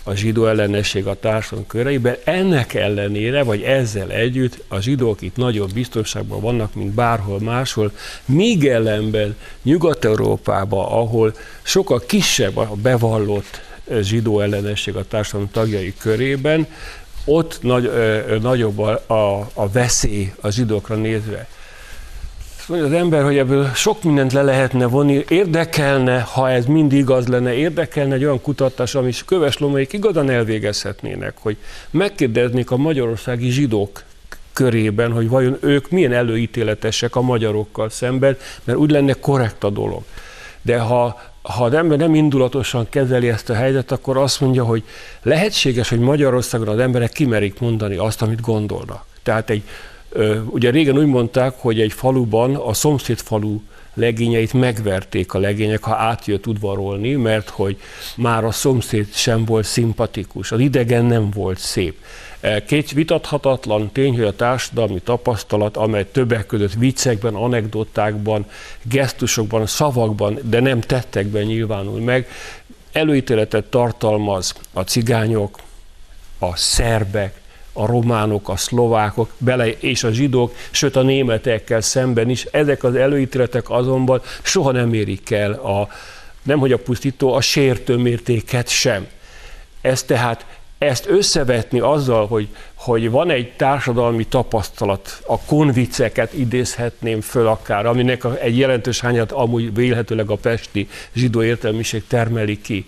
a 0.07 0.13
zsidó 0.13 0.47
ellenesség 0.47 1.07
a 1.07 1.19
társadalom 1.19 1.67
köreiben, 1.67 2.15
ennek 2.23 2.73
ellenére, 2.73 3.43
vagy 3.43 3.61
ezzel 3.61 4.09
együtt 4.11 4.63
a 4.67 4.79
zsidók 4.79 5.21
itt 5.21 5.35
nagyobb 5.35 5.73
biztonságban 5.73 6.41
vannak, 6.41 6.73
mint 6.73 6.93
bárhol 6.93 7.39
máshol, 7.39 7.91
míg 8.25 8.67
ellenben 8.67 9.35
Nyugat-Európában, 9.63 10.85
ahol 10.85 11.33
sokkal 11.63 11.99
kisebb 12.05 12.57
a 12.57 12.71
bevallott 12.81 13.61
zsidó 14.01 14.39
ellenesség 14.39 14.95
a 14.95 15.07
társadalom 15.07 15.51
tagjai 15.51 15.93
körében, 15.99 16.67
ott 17.25 17.57
nagy, 17.61 17.85
ö, 17.85 18.37
nagyobb 18.41 18.79
a, 18.79 19.03
a, 19.07 19.49
a 19.53 19.69
veszély 19.69 20.33
a 20.41 20.49
zsidókra 20.49 20.95
nézve 20.95 21.47
mondja 22.67 22.87
az 22.87 22.93
ember, 22.93 23.23
hogy 23.23 23.37
ebből 23.37 23.71
sok 23.73 24.03
mindent 24.03 24.33
le 24.33 24.41
lehetne 24.41 24.85
vonni, 24.85 25.25
érdekelne, 25.27 26.19
ha 26.19 26.49
ez 26.49 26.65
mind 26.65 26.93
igaz 26.93 27.27
lenne, 27.27 27.53
érdekelne 27.53 28.13
egy 28.13 28.23
olyan 28.23 28.41
kutatás, 28.41 28.95
ami 28.95 29.11
köves 29.25 29.57
lomaik 29.57 29.93
igazán 29.93 30.29
elvégezhetnének, 30.29 31.33
hogy 31.39 31.57
megkérdeznék 31.89 32.71
a 32.71 32.77
magyarországi 32.77 33.49
zsidók 33.49 34.03
körében, 34.53 35.11
hogy 35.11 35.29
vajon 35.29 35.57
ők 35.61 35.89
milyen 35.89 36.13
előítéletesek 36.13 37.15
a 37.15 37.21
magyarokkal 37.21 37.89
szemben, 37.89 38.37
mert 38.63 38.77
úgy 38.77 38.91
lenne 38.91 39.13
korrekt 39.13 39.63
a 39.63 39.69
dolog. 39.69 40.03
De 40.61 40.79
ha, 40.79 41.21
ha 41.41 41.63
az 41.63 41.73
ember 41.73 41.97
nem 41.97 42.15
indulatosan 42.15 42.87
kezeli 42.89 43.29
ezt 43.29 43.49
a 43.49 43.53
helyzetet, 43.53 43.91
akkor 43.91 44.17
azt 44.17 44.41
mondja, 44.41 44.63
hogy 44.63 44.83
lehetséges, 45.21 45.89
hogy 45.89 45.99
Magyarországon 45.99 46.67
az 46.67 46.79
emberek 46.79 47.11
kimerik 47.11 47.59
mondani 47.59 47.95
azt, 47.95 48.21
amit 48.21 48.41
gondolnak. 48.41 49.05
Tehát 49.23 49.49
egy 49.49 49.63
Ugye 50.49 50.69
régen 50.69 50.97
úgy 50.97 51.05
mondták, 51.05 51.53
hogy 51.57 51.81
egy 51.81 51.93
faluban 51.93 52.55
a 52.55 52.73
szomszéd 52.73 53.17
falu 53.17 53.59
legényeit 53.93 54.53
megverték 54.53 55.33
a 55.33 55.39
legények, 55.39 55.83
ha 55.83 55.95
átjött 55.95 56.47
udvarolni, 56.47 57.13
mert 57.13 57.49
hogy 57.49 57.77
már 58.15 58.43
a 58.43 58.51
szomszéd 58.51 59.07
sem 59.13 59.45
volt 59.45 59.65
szimpatikus, 59.65 60.51
az 60.51 60.59
idegen 60.59 61.05
nem 61.05 61.29
volt 61.29 61.57
szép. 61.57 61.95
Két 62.67 62.91
vitathatatlan 62.91 63.91
tény, 63.91 64.15
hogy 64.15 64.23
a 64.23 64.35
társadalmi 64.35 64.99
tapasztalat, 64.99 65.77
amely 65.77 66.11
többek 66.11 66.45
között 66.45 66.73
viccekben, 66.73 67.35
anekdotákban, 67.35 68.45
gesztusokban, 68.81 69.65
szavakban, 69.65 70.39
de 70.43 70.59
nem 70.59 70.81
tettekben 70.81 71.43
nyilvánul 71.43 71.99
meg, 71.99 72.27
előítéletet 72.91 73.65
tartalmaz 73.65 74.53
a 74.73 74.81
cigányok, 74.81 75.59
a 76.39 76.55
szerbek, 76.55 77.41
a 77.77 77.85
románok, 77.85 78.49
a 78.49 78.55
szlovákok, 78.55 79.29
bele 79.37 79.67
és 79.67 80.03
a 80.03 80.11
zsidók, 80.11 80.55
sőt 80.71 80.95
a 80.95 81.01
németekkel 81.01 81.81
szemben 81.81 82.29
is. 82.29 82.43
Ezek 82.43 82.83
az 82.83 82.95
előítéletek 82.95 83.69
azonban 83.69 84.21
soha 84.41 84.71
nem 84.71 84.93
érik 84.93 85.31
el 85.31 85.51
a, 85.51 85.87
nem 86.43 86.59
hogy 86.59 86.71
a 86.71 86.77
pusztító, 86.77 87.33
a 87.33 87.41
sértő 87.41 87.95
mértéket 87.95 88.69
sem. 88.69 89.07
Ez 89.81 90.03
tehát 90.03 90.45
ezt 90.77 91.07
összevetni 91.07 91.79
azzal, 91.79 92.27
hogy, 92.27 92.47
hogy 92.73 93.09
van 93.09 93.29
egy 93.29 93.51
társadalmi 93.51 94.25
tapasztalat, 94.25 95.21
a 95.25 95.39
konviceket 95.39 96.33
idézhetném 96.33 97.21
föl 97.21 97.47
akár, 97.47 97.85
aminek 97.85 98.23
egy 98.41 98.57
jelentős 98.57 98.99
hányat 98.99 99.31
amúgy 99.31 99.73
vélhetőleg 99.73 100.29
a 100.29 100.35
pesti 100.35 100.89
zsidó 101.13 101.43
értelmiség 101.43 102.07
termeli 102.07 102.61
ki. 102.61 102.85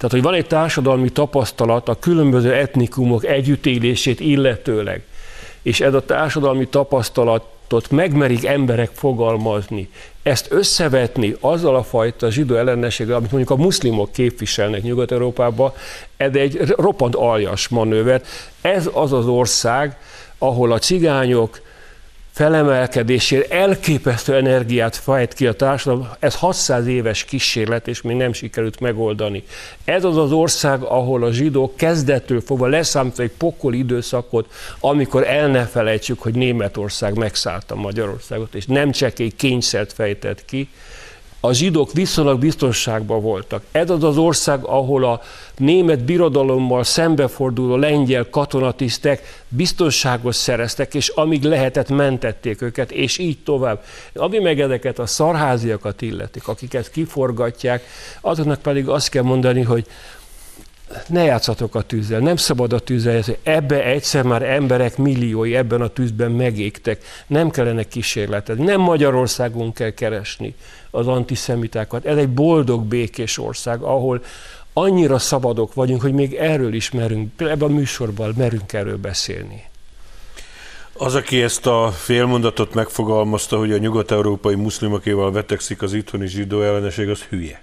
Tehát, 0.00 0.14
hogy 0.14 0.22
van 0.22 0.34
egy 0.34 0.46
társadalmi 0.46 1.10
tapasztalat 1.10 1.88
a 1.88 1.98
különböző 1.98 2.52
etnikumok 2.54 3.24
együttélését 3.24 4.20
illetőleg, 4.20 5.02
és 5.62 5.80
ez 5.80 5.94
a 5.94 6.04
társadalmi 6.04 6.68
tapasztalat 6.68 7.44
gondolatot 7.70 7.90
megmerik 7.90 8.44
emberek 8.44 8.90
fogalmazni, 8.92 9.88
ezt 10.22 10.46
összevetni 10.50 11.36
azzal 11.40 11.76
a 11.76 11.82
fajta 11.82 12.30
zsidó 12.30 12.54
ellenességgel, 12.54 13.16
amit 13.16 13.30
mondjuk 13.30 13.58
a 13.58 13.62
muszlimok 13.62 14.12
képviselnek 14.12 14.82
Nyugat-Európában, 14.82 15.72
ez 16.16 16.34
egy 16.34 16.58
roppant 16.76 17.14
aljas 17.14 17.68
manőver. 17.68 18.22
Ez 18.60 18.88
az 18.92 19.12
az 19.12 19.26
ország, 19.26 19.96
ahol 20.38 20.72
a 20.72 20.78
cigányok 20.78 21.60
felemelkedésért 22.40 23.52
elképesztő 23.52 24.34
energiát 24.34 24.96
fejt 24.96 25.34
ki 25.34 25.46
a 25.46 25.52
társadalom. 25.52 26.08
Ez 26.18 26.34
600 26.34 26.86
éves 26.86 27.24
kísérlet, 27.24 27.88
és 27.88 28.02
még 28.02 28.16
nem 28.16 28.32
sikerült 28.32 28.80
megoldani. 28.80 29.44
Ez 29.84 30.04
az 30.04 30.16
az 30.16 30.32
ország, 30.32 30.82
ahol 30.82 31.24
a 31.24 31.32
zsidók 31.32 31.76
kezdettől 31.76 32.40
fogva 32.40 32.66
leszámítva 32.66 33.22
egy 33.22 33.32
pokol 33.38 33.74
időszakot, 33.74 34.52
amikor 34.80 35.26
el 35.26 35.48
ne 35.48 35.66
felejtsük, 35.66 36.20
hogy 36.20 36.34
Németország 36.34 37.14
megszállta 37.14 37.74
Magyarországot, 37.74 38.54
és 38.54 38.66
nem 38.66 38.90
egy 39.16 39.34
kényszert 39.36 39.92
fejtett 39.92 40.44
ki, 40.44 40.68
a 41.40 41.52
zsidók 41.52 41.92
viszonylag 41.92 42.38
biztonságban 42.38 43.20
voltak. 43.20 43.62
Ez 43.72 43.90
az 43.90 44.04
az 44.04 44.16
ország, 44.16 44.64
ahol 44.64 45.04
a 45.04 45.20
német 45.56 46.04
birodalommal 46.04 46.84
szembeforduló 46.84 47.76
lengyel 47.76 48.26
katonatisztek 48.30 49.42
biztonságot 49.48 50.34
szereztek, 50.34 50.94
és 50.94 51.08
amíg 51.08 51.42
lehetett, 51.42 51.88
mentették 51.88 52.62
őket, 52.62 52.90
és 52.90 53.18
így 53.18 53.38
tovább. 53.44 53.84
Ami 54.14 54.38
meg 54.38 54.60
ezeket 54.60 54.98
a 54.98 55.06
szarháziakat 55.06 56.02
illetik, 56.02 56.48
akiket 56.48 56.90
kiforgatják, 56.90 57.84
azoknak 58.20 58.62
pedig 58.62 58.88
azt 58.88 59.08
kell 59.08 59.22
mondani, 59.22 59.62
hogy 59.62 59.86
ne 61.06 61.24
játszatok 61.24 61.74
a 61.74 61.82
tűzzel, 61.82 62.20
nem 62.20 62.36
szabad 62.36 62.72
a 62.72 62.78
tűzzel, 62.78 63.22
ebbe 63.42 63.84
egyszer 63.84 64.22
már 64.22 64.42
emberek 64.42 64.96
milliói 64.96 65.56
ebben 65.56 65.80
a 65.80 65.88
tűzben 65.88 66.30
megégtek, 66.30 67.04
nem 67.26 67.50
kellene 67.50 67.82
kísérletezni, 67.82 68.64
nem 68.64 68.80
Magyarországon 68.80 69.72
kell 69.72 69.90
keresni 69.90 70.54
az 70.90 71.06
antiszemitákat. 71.06 72.04
Ez 72.04 72.16
egy 72.16 72.28
boldog, 72.28 72.84
békés 72.84 73.38
ország, 73.38 73.82
ahol 73.82 74.22
annyira 74.72 75.18
szabadok 75.18 75.74
vagyunk, 75.74 76.00
hogy 76.00 76.12
még 76.12 76.34
erről 76.34 76.72
is 76.72 76.90
merünk, 76.90 77.30
ebben 77.36 77.70
a 77.70 77.72
műsorban 77.72 78.34
merünk 78.36 78.72
erről 78.72 78.96
beszélni. 78.96 79.68
Az, 80.92 81.14
aki 81.14 81.42
ezt 81.42 81.66
a 81.66 81.90
félmondatot 81.90 82.74
megfogalmazta, 82.74 83.58
hogy 83.58 83.72
a 83.72 83.78
nyugat-európai 83.78 84.54
muszlimokéval 84.54 85.32
vetekszik 85.32 85.82
az 85.82 85.92
itthoni 85.92 86.26
zsidó 86.26 86.62
ellenesség, 86.62 87.08
az 87.08 87.22
hülye. 87.22 87.62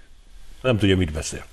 Nem 0.61 0.78
tudja, 0.78 0.97
mit 0.97 1.11
beszél. 1.11 1.45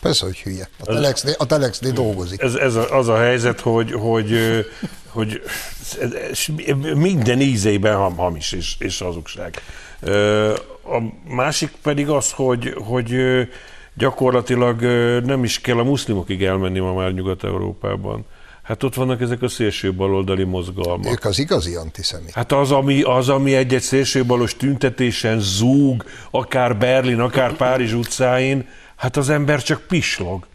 Persze, 0.00 0.24
hogy 0.24 0.38
hülye. 0.38 0.68
A 0.78 0.84
telex 0.84 1.24
a 1.38 1.46
telex 1.46 1.80
dolgozik. 1.80 2.42
Ez, 2.42 2.54
ez 2.54 2.74
a, 2.74 2.96
az 2.96 3.08
a 3.08 3.16
helyzet, 3.16 3.60
hogy, 3.60 3.92
hogy, 3.92 4.38
hogy 5.08 5.42
minden 6.94 7.40
ízében 7.40 7.96
hamis 7.96 8.52
és, 8.52 8.74
és 8.78 8.98
hazugság. 8.98 9.62
A 10.82 10.98
másik 11.34 11.70
pedig 11.82 12.08
az, 12.08 12.32
hogy, 12.32 12.74
hogy 12.84 13.16
gyakorlatilag 13.94 14.82
nem 15.24 15.44
is 15.44 15.60
kell 15.60 15.78
a 15.78 15.84
muszlimokig 15.84 16.44
elmenni 16.44 16.78
ma 16.78 16.92
már 16.92 17.12
Nyugat-Európában. 17.12 18.24
Hát 18.62 18.82
ott 18.82 18.94
vannak 18.94 19.20
ezek 19.20 19.42
a 19.42 19.48
szélső 19.48 19.94
baloldali 19.94 20.44
mozgalmak. 20.44 21.12
Ők 21.12 21.24
az 21.24 21.38
igazi 21.38 21.74
antiszemit. 21.74 22.30
Hát 22.30 22.52
az, 22.52 22.70
ami, 22.70 23.02
az, 23.02 23.28
ami 23.28 23.54
egy-egy 23.54 23.82
szélsőbalos 23.82 24.56
tüntetésen 24.56 25.40
zúg, 25.40 26.04
akár 26.30 26.76
Berlin, 26.76 27.20
akár 27.20 27.56
Párizs 27.56 27.92
utcáin, 27.92 28.68
hát 28.98 29.16
az 29.16 29.28
ember 29.28 29.62
csak 29.62 29.80
pislog. 29.80 30.46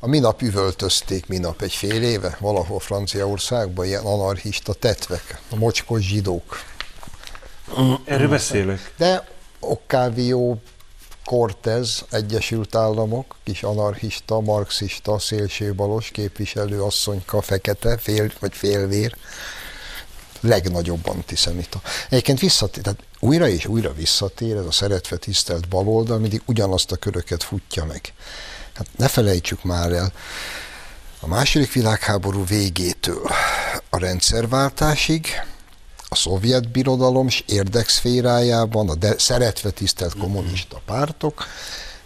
A 0.00 0.06
minap 0.06 0.42
üvöltözték 0.42 1.26
minap 1.26 1.62
egy 1.62 1.72
fél 1.72 2.02
éve 2.02 2.36
valahol 2.40 2.80
Franciaországban 2.80 3.86
ilyen 3.86 4.04
anarchista 4.04 4.72
tetvek, 4.72 5.40
a 5.50 5.56
mocskos 5.56 6.02
zsidók. 6.02 6.62
Erről 8.04 8.28
beszélek. 8.28 8.92
De 8.96 9.28
Octavio 9.60 10.56
Cortez, 11.24 12.04
Egyesült 12.10 12.74
Államok, 12.74 13.36
kis 13.42 13.62
anarchista, 13.62 14.40
marxista, 14.40 15.18
szélsőbalos 15.18 16.10
képviselő 16.10 16.82
asszonyka, 16.82 17.40
fekete, 17.40 17.98
fél, 17.98 18.32
vagy 18.40 18.54
félvér, 18.54 19.16
legnagyobb 20.40 21.08
antiszemita. 21.08 21.80
Egyébként 22.08 22.40
visszatér, 22.40 22.82
tehát 22.82 23.00
újra 23.26 23.48
és 23.48 23.66
újra 23.66 23.92
visszatér 23.92 24.56
ez 24.56 24.66
a 24.66 24.72
szeretve 24.72 25.16
tisztelt 25.16 25.68
baloldal, 25.68 26.18
mindig 26.18 26.42
ugyanazt 26.46 26.92
a 26.92 26.96
köröket 26.96 27.42
futja 27.42 27.84
meg. 27.84 28.12
Hát 28.74 28.86
ne 28.96 29.08
felejtsük 29.08 29.64
már 29.64 29.92
el, 29.92 30.12
a 31.20 31.26
második 31.26 31.72
világháború 31.72 32.44
végétől 32.44 33.30
a 33.90 33.98
rendszerváltásig 33.98 35.26
a 36.08 36.14
szovjet 36.14 36.70
birodalom 36.70 37.28
érdekszférájában 37.46 38.88
a 38.88 38.94
de 38.94 39.18
szeretve 39.18 39.70
tisztelt 39.70 40.18
kommunista 40.18 40.80
pártok 40.84 41.46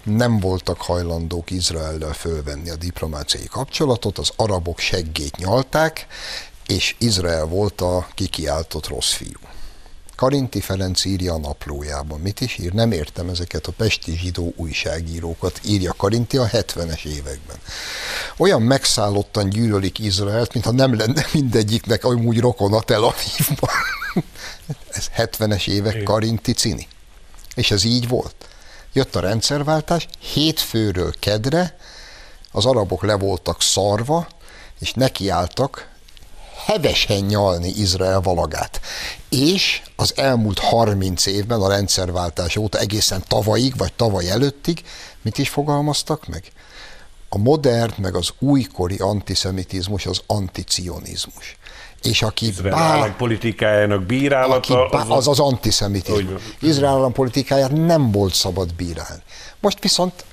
nem 0.02 0.38
voltak 0.38 0.82
hajlandók 0.82 1.50
Izraellel 1.50 2.12
fölvenni 2.12 2.70
a 2.70 2.76
diplomáciai 2.76 3.46
kapcsolatot, 3.46 4.18
az 4.18 4.30
arabok 4.36 4.78
seggét 4.78 5.36
nyalták, 5.36 6.06
és 6.66 6.94
Izrael 6.98 7.44
volt 7.44 7.80
a 7.80 8.08
kikiáltott 8.14 8.86
rossz 8.88 9.12
fiú. 9.12 9.38
Karinti 10.20 10.60
Ferenc 10.60 11.04
írja 11.04 11.34
a 11.34 11.38
naplójában. 11.38 12.20
Mit 12.20 12.40
is 12.40 12.58
ír? 12.58 12.72
Nem 12.72 12.92
értem 12.92 13.28
ezeket 13.28 13.66
a 13.66 13.72
pesti 13.72 14.16
zsidó 14.16 14.52
újságírókat, 14.56 15.60
írja 15.64 15.92
Karinti 15.96 16.36
a 16.36 16.46
70-es 16.46 17.04
években. 17.04 17.56
Olyan 18.36 18.62
megszállottan 18.62 19.48
gyűlölik 19.48 19.98
Izraelt, 19.98 20.52
mintha 20.52 20.70
nem 20.70 20.96
lenne 20.96 21.26
mindegyiknek 21.32 22.04
amúgy 22.04 22.40
rokon 22.40 22.72
a 22.72 22.80
Tel 22.80 23.02
Avivban. 23.04 23.70
ez 24.98 25.10
70-es 25.16 25.68
évek 25.68 26.02
Karinti 26.02 26.52
cini. 26.52 26.88
És 27.54 27.70
ez 27.70 27.84
így 27.84 28.08
volt. 28.08 28.48
Jött 28.92 29.16
a 29.16 29.20
rendszerváltás, 29.20 30.08
hétfőről 30.18 31.12
kedre 31.18 31.76
az 32.52 32.66
arabok 32.66 33.02
le 33.02 33.14
voltak 33.14 33.62
szarva, 33.62 34.28
és 34.78 34.92
nekiálltak 34.92 35.89
hevesen 36.64 37.24
nyalni 37.24 37.68
Izrael 37.68 38.20
valagát. 38.20 38.80
És 39.28 39.82
az 39.96 40.12
elmúlt 40.16 40.58
30 40.58 41.26
évben, 41.26 41.60
a 41.60 41.68
rendszerváltás 41.68 42.56
óta 42.56 42.78
egészen 42.78 43.22
tavalyig, 43.28 43.76
vagy 43.76 43.92
tavaly 43.92 44.30
előttig, 44.30 44.82
mit 45.22 45.38
is 45.38 45.48
fogalmaztak 45.48 46.26
meg? 46.26 46.42
A 47.28 47.38
modern, 47.38 47.92
meg 47.96 48.14
az 48.14 48.30
újkori 48.38 48.96
antiszemitizmus 48.96 50.06
az 50.06 50.20
anticionizmus. 50.26 51.56
És 52.02 52.22
aki 52.22 52.46
Izrael 52.46 52.74
bá... 52.74 52.80
állampolitikájának 52.80 54.02
bírálata... 54.02 54.84
Aki 54.84 54.96
bá... 54.96 55.04
az 55.16 55.28
az 55.28 55.38
antiszemitizmus. 55.38 56.42
Izrael 56.60 56.92
állampolitikáját 56.92 57.72
nem 57.72 58.10
volt 58.10 58.34
szabad 58.34 58.74
bírálni. 58.74 59.22
Most 59.60 59.80
viszont 59.80 60.24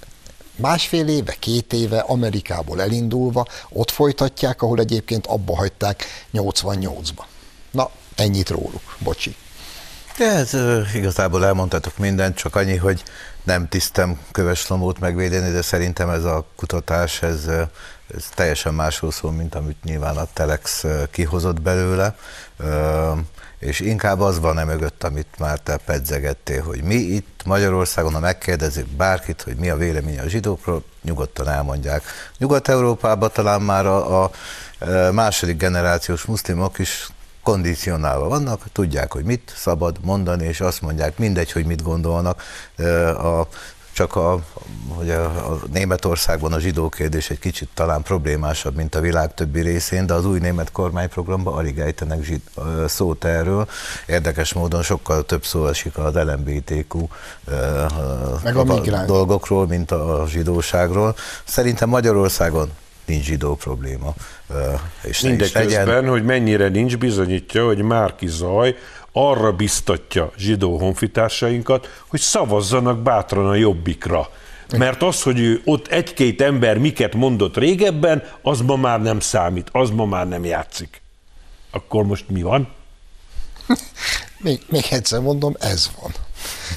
másfél 0.58 1.08
éve, 1.08 1.36
két 1.40 1.74
éve 1.74 2.00
Amerikából 2.00 2.82
elindulva 2.82 3.46
ott 3.70 3.92
folytatják, 3.92 4.62
ahol 4.62 4.80
egyébként 4.80 5.28
abba 5.28 5.56
hagyták 5.56 6.06
88-ba. 6.34 7.24
Na, 7.72 7.90
ennyit 8.16 8.50
róluk, 8.50 8.96
bocsi. 9.00 9.36
De 10.18 10.26
ez 10.26 10.54
igazából 10.94 11.46
elmondtatok 11.46 11.98
mindent, 11.98 12.36
csak 12.36 12.56
annyi, 12.56 12.76
hogy 12.76 13.04
nem 13.44 13.68
tisztem 13.68 14.20
Köves 14.32 14.68
Lomót 14.68 15.00
megvédeni, 15.00 15.52
de 15.52 15.62
szerintem 15.62 16.10
ez 16.10 16.24
a 16.24 16.46
kutatás, 16.56 17.22
ez, 17.22 17.46
ez 18.16 18.26
teljesen 18.36 18.74
másról 18.74 19.12
szól, 19.12 19.32
mint 19.32 19.56
amit 19.56 19.84
nyilván 19.84 20.18
a 20.18 20.28
Telex 20.34 20.86
kihozott 21.12 21.62
belőle 21.62 22.16
és 23.60 23.80
inkább 23.80 24.20
az 24.20 24.40
van 24.40 24.60
e 24.60 24.64
mögött, 24.64 25.04
amit 25.04 25.28
már 25.38 25.60
te 25.60 25.78
pedzegettél, 25.78 26.64
hogy 26.64 26.82
mi 26.82 26.96
itt 26.96 27.42
Magyarországon, 27.46 28.14
ha 28.14 28.20
megkérdezik 28.20 28.88
bárkit, 28.88 29.42
hogy 29.42 29.56
mi 29.56 29.70
a 29.70 29.76
véleménye 29.76 30.22
a 30.22 30.28
zsidókról, 30.28 30.84
nyugodtan 31.04 31.48
elmondják. 31.48 32.04
Nyugat-Európában 32.38 33.30
talán 33.34 33.62
már 33.62 33.86
a, 33.86 34.24
a 34.24 34.32
e, 34.80 35.12
második 35.12 35.58
generációs 35.58 36.24
muszlimok 36.24 36.80
is 36.80 37.10
kondicionálva 37.44 38.28
vannak, 38.28 38.62
tudják, 38.72 39.12
hogy 39.12 39.24
mit 39.24 39.54
szabad 39.56 39.98
mondani, 40.02 40.46
és 40.46 40.62
azt 40.62 40.82
mondják, 40.82 41.18
mindegy, 41.18 41.52
hogy 41.52 41.66
mit 41.66 41.82
gondolnak. 41.84 42.44
E, 42.76 43.10
a 43.10 43.48
csak 43.98 44.16
a, 44.16 44.40
hogy 44.88 45.10
a, 45.10 45.24
a 45.26 45.60
Németországban 45.74 46.54
a 46.54 46.60
zsidó 46.60 46.90
kérdés 46.90 47.30
egy 47.30 47.40
kicsit 47.40 47.70
talán 47.74 48.02
problémásabb, 48.02 48.76
mint 48.76 48.96
a 48.96 49.00
világ 49.00 49.34
többi 49.34 49.62
részén, 49.62 50.06
de 50.06 50.14
az 50.14 50.26
új 50.26 50.40
német 50.40 50.72
kormányprogramban 50.72 51.54
alig 51.54 51.80
ejtenek 51.80 52.24
zsid, 52.24 52.42
szót 52.88 53.26
erről. 53.26 53.68
Érdekes 54.06 54.54
módon 54.54 54.82
sokkal 54.82 55.26
több 55.26 55.46
szó 55.46 55.68
esik 55.68 55.98
az 55.98 56.14
LMBTQ 56.14 57.08
Meg 58.44 58.56
a 58.56 58.62
a 58.62 59.06
dolgokról, 59.06 59.68
mint 59.68 59.92
a 59.92 60.26
zsidóságról. 60.28 61.16
Szerintem 61.44 61.90
Magyarországon 61.90 62.70
nincs 63.06 63.26
zsidó 63.26 63.56
probléma. 63.56 64.14
És 65.04 65.22
Mindeközben, 65.22 66.08
hogy 66.08 66.24
mennyire 66.24 66.68
nincs, 66.68 66.98
bizonyítja, 66.98 67.66
hogy 67.66 67.82
Márki 67.82 68.28
Zaj 68.28 68.76
arra 69.12 69.52
biztatja 69.52 70.32
zsidó 70.38 70.78
honfitársainkat, 70.78 71.88
hogy 72.08 72.20
szavazzanak 72.20 73.00
bátran 73.00 73.48
a 73.48 73.56
jobbikra. 73.56 74.30
Mert 74.78 75.02
az, 75.02 75.22
hogy 75.22 75.40
ő 75.40 75.62
ott 75.66 75.88
egy-két 75.88 76.42
ember 76.42 76.78
miket 76.78 77.14
mondott 77.16 77.58
régebben, 77.58 78.24
az 78.42 78.62
ma 78.62 78.76
már 78.76 79.02
nem 79.02 79.20
számít, 79.20 79.70
az 79.72 79.90
ma 79.90 80.06
már 80.06 80.28
nem 80.28 80.46
játszik. 80.46 81.02
Akkor 81.72 82.06
most 82.06 82.30
mi 82.30 82.42
van? 82.42 82.68
még, 84.38 84.62
még 84.70 84.86
egyszer 84.90 85.20
mondom, 85.20 85.56
ez 85.60 85.90
van. 86.02 86.12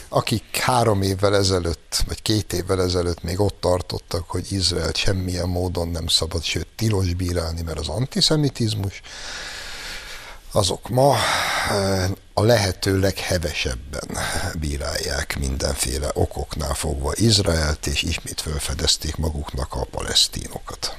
Akik 0.08 0.56
három 0.56 1.02
évvel 1.02 1.36
ezelőtt, 1.36 2.04
vagy 2.06 2.22
két 2.22 2.52
évvel 2.52 2.82
ezelőtt 2.82 3.22
még 3.22 3.40
ott 3.40 3.60
tartottak, 3.60 4.30
hogy 4.30 4.52
Izraelt 4.52 4.96
semmilyen 4.96 5.48
módon 5.48 5.88
nem 5.88 6.06
szabad, 6.06 6.42
sőt 6.42 6.66
tilos 6.76 7.14
bírálni, 7.14 7.62
mert 7.62 7.78
az 7.78 7.88
antiszemitizmus, 7.88 9.00
azok 10.53 10.88
ma 10.88 11.16
eh, 11.70 12.11
a 12.34 12.42
lehető 12.42 12.98
leghevesebben 12.98 14.18
bírálják 14.59 15.38
mindenféle 15.38 16.11
okoknál 16.14 16.74
fogva 16.74 17.12
Izraelt, 17.14 17.86
és 17.86 18.03
ismét 18.03 18.40
felfedezték 18.40 19.16
maguknak 19.16 19.74
a 19.74 19.84
palesztínokat. 19.84 20.96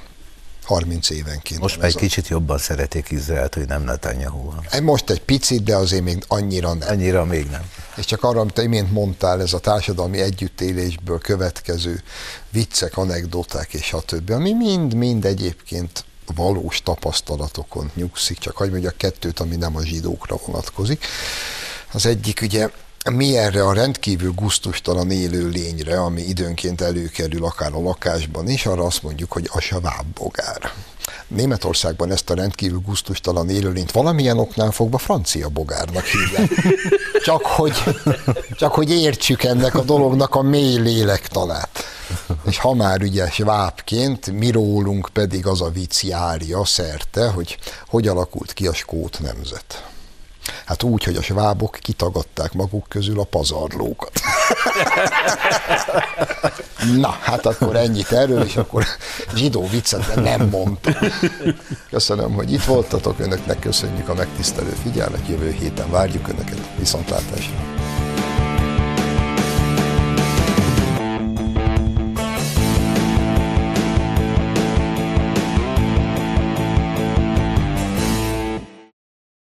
30 0.64 1.10
évenként. 1.10 1.60
Most 1.60 1.76
már 1.76 1.86
egy 1.86 1.96
kicsit 1.96 2.28
jobban 2.28 2.58
szeretik 2.58 3.10
Izraelt, 3.10 3.54
hogy 3.54 3.66
nem 3.66 3.82
netanyahu 3.82 4.52
Most 4.82 5.10
egy 5.10 5.22
picit, 5.22 5.62
de 5.62 5.76
azért 5.76 6.02
még 6.02 6.24
annyira 6.28 6.74
nem. 6.74 6.88
Annyira 6.88 7.24
még 7.24 7.50
nem. 7.50 7.70
És 7.96 8.04
csak 8.04 8.22
arra, 8.22 8.40
amit 8.40 8.58
imént 8.58 8.92
mondtál, 8.92 9.40
ez 9.40 9.52
a 9.52 9.58
társadalmi 9.58 10.20
együttélésből 10.20 11.18
következő 11.18 12.02
viccek, 12.50 12.96
anekdoták 12.96 13.74
és 13.74 13.92
a 13.92 14.00
többi, 14.00 14.32
ami 14.32 14.52
mind-mind 14.52 15.24
egyébként 15.24 16.04
valós 16.34 16.82
tapasztalatokon 16.82 17.90
nyugszik, 17.94 18.38
csak 18.38 18.56
hogy 18.56 18.70
mondjak 18.70 18.96
kettőt, 18.96 19.40
ami 19.40 19.56
nem 19.56 19.76
a 19.76 19.84
zsidókra 19.84 20.36
vonatkozik. 20.46 21.04
Az 21.92 22.06
egyik 22.06 22.40
ugye 22.42 22.70
mi 23.10 23.36
erre 23.36 23.62
a 23.62 23.72
rendkívül 23.72 24.32
guztustalan 24.32 25.10
élő 25.10 25.48
lényre, 25.48 26.00
ami 26.00 26.20
időnként 26.20 26.80
előkerül 26.80 27.44
akár 27.44 27.72
a 27.72 27.80
lakásban 27.80 28.48
is, 28.48 28.66
arra 28.66 28.84
azt 28.84 29.02
mondjuk, 29.02 29.32
hogy 29.32 29.48
a 29.52 29.60
savábbogár. 29.60 30.72
Németországban 31.26 32.10
ezt 32.10 32.30
a 32.30 32.34
rendkívül 32.34 32.80
guztustalan 32.86 33.50
élőlényt 33.50 33.90
valamilyen 33.90 34.38
oknál 34.38 34.70
fogva 34.70 34.98
francia 34.98 35.48
bogárnak 35.48 36.04
hívják. 36.04 36.50
Csak 37.24 37.46
hogy, 37.46 37.82
csak 38.56 38.72
hogy 38.74 38.90
értsük 38.90 39.42
ennek 39.42 39.74
a 39.74 39.82
dolognak 39.82 40.34
a 40.34 40.42
mély 40.42 40.78
lélektanát. 40.78 41.84
És 42.46 42.58
ha 42.58 42.74
már 42.74 43.02
ugye 43.02 43.30
svábként, 43.30 44.30
mi 44.30 44.50
rólunk 44.50 45.08
pedig 45.12 45.46
az 45.46 45.60
a 45.60 45.70
vicc 45.70 46.02
járja 46.02 46.64
szerte, 46.64 47.28
hogy 47.28 47.58
hogy 47.86 48.08
alakult 48.08 48.52
ki 48.52 48.66
a 48.66 48.74
skót 48.74 49.18
nemzet. 49.20 49.84
Hát 50.64 50.82
úgy, 50.82 51.04
hogy 51.04 51.16
a 51.16 51.22
svábok 51.22 51.78
kitagadták 51.80 52.52
maguk 52.52 52.88
közül 52.88 53.20
a 53.20 53.24
pazarlókat. 53.24 54.20
Na, 56.96 57.16
hát 57.20 57.46
akkor 57.46 57.76
ennyit 57.76 58.12
erről, 58.12 58.42
és 58.42 58.56
akkor 58.56 58.84
zsidó 59.34 59.68
viccet 59.68 60.14
nem 60.14 60.48
mondtam. 60.48 60.94
Köszönöm, 61.90 62.32
hogy 62.32 62.52
itt 62.52 62.64
voltatok, 62.64 63.18
önöknek 63.18 63.58
köszönjük 63.58 64.08
a 64.08 64.14
megtisztelő 64.14 64.76
figyelmet, 64.82 65.28
jövő 65.28 65.50
héten 65.50 65.90
várjuk 65.90 66.28
önöket 66.28 66.60
viszontlátásra. 66.78 67.54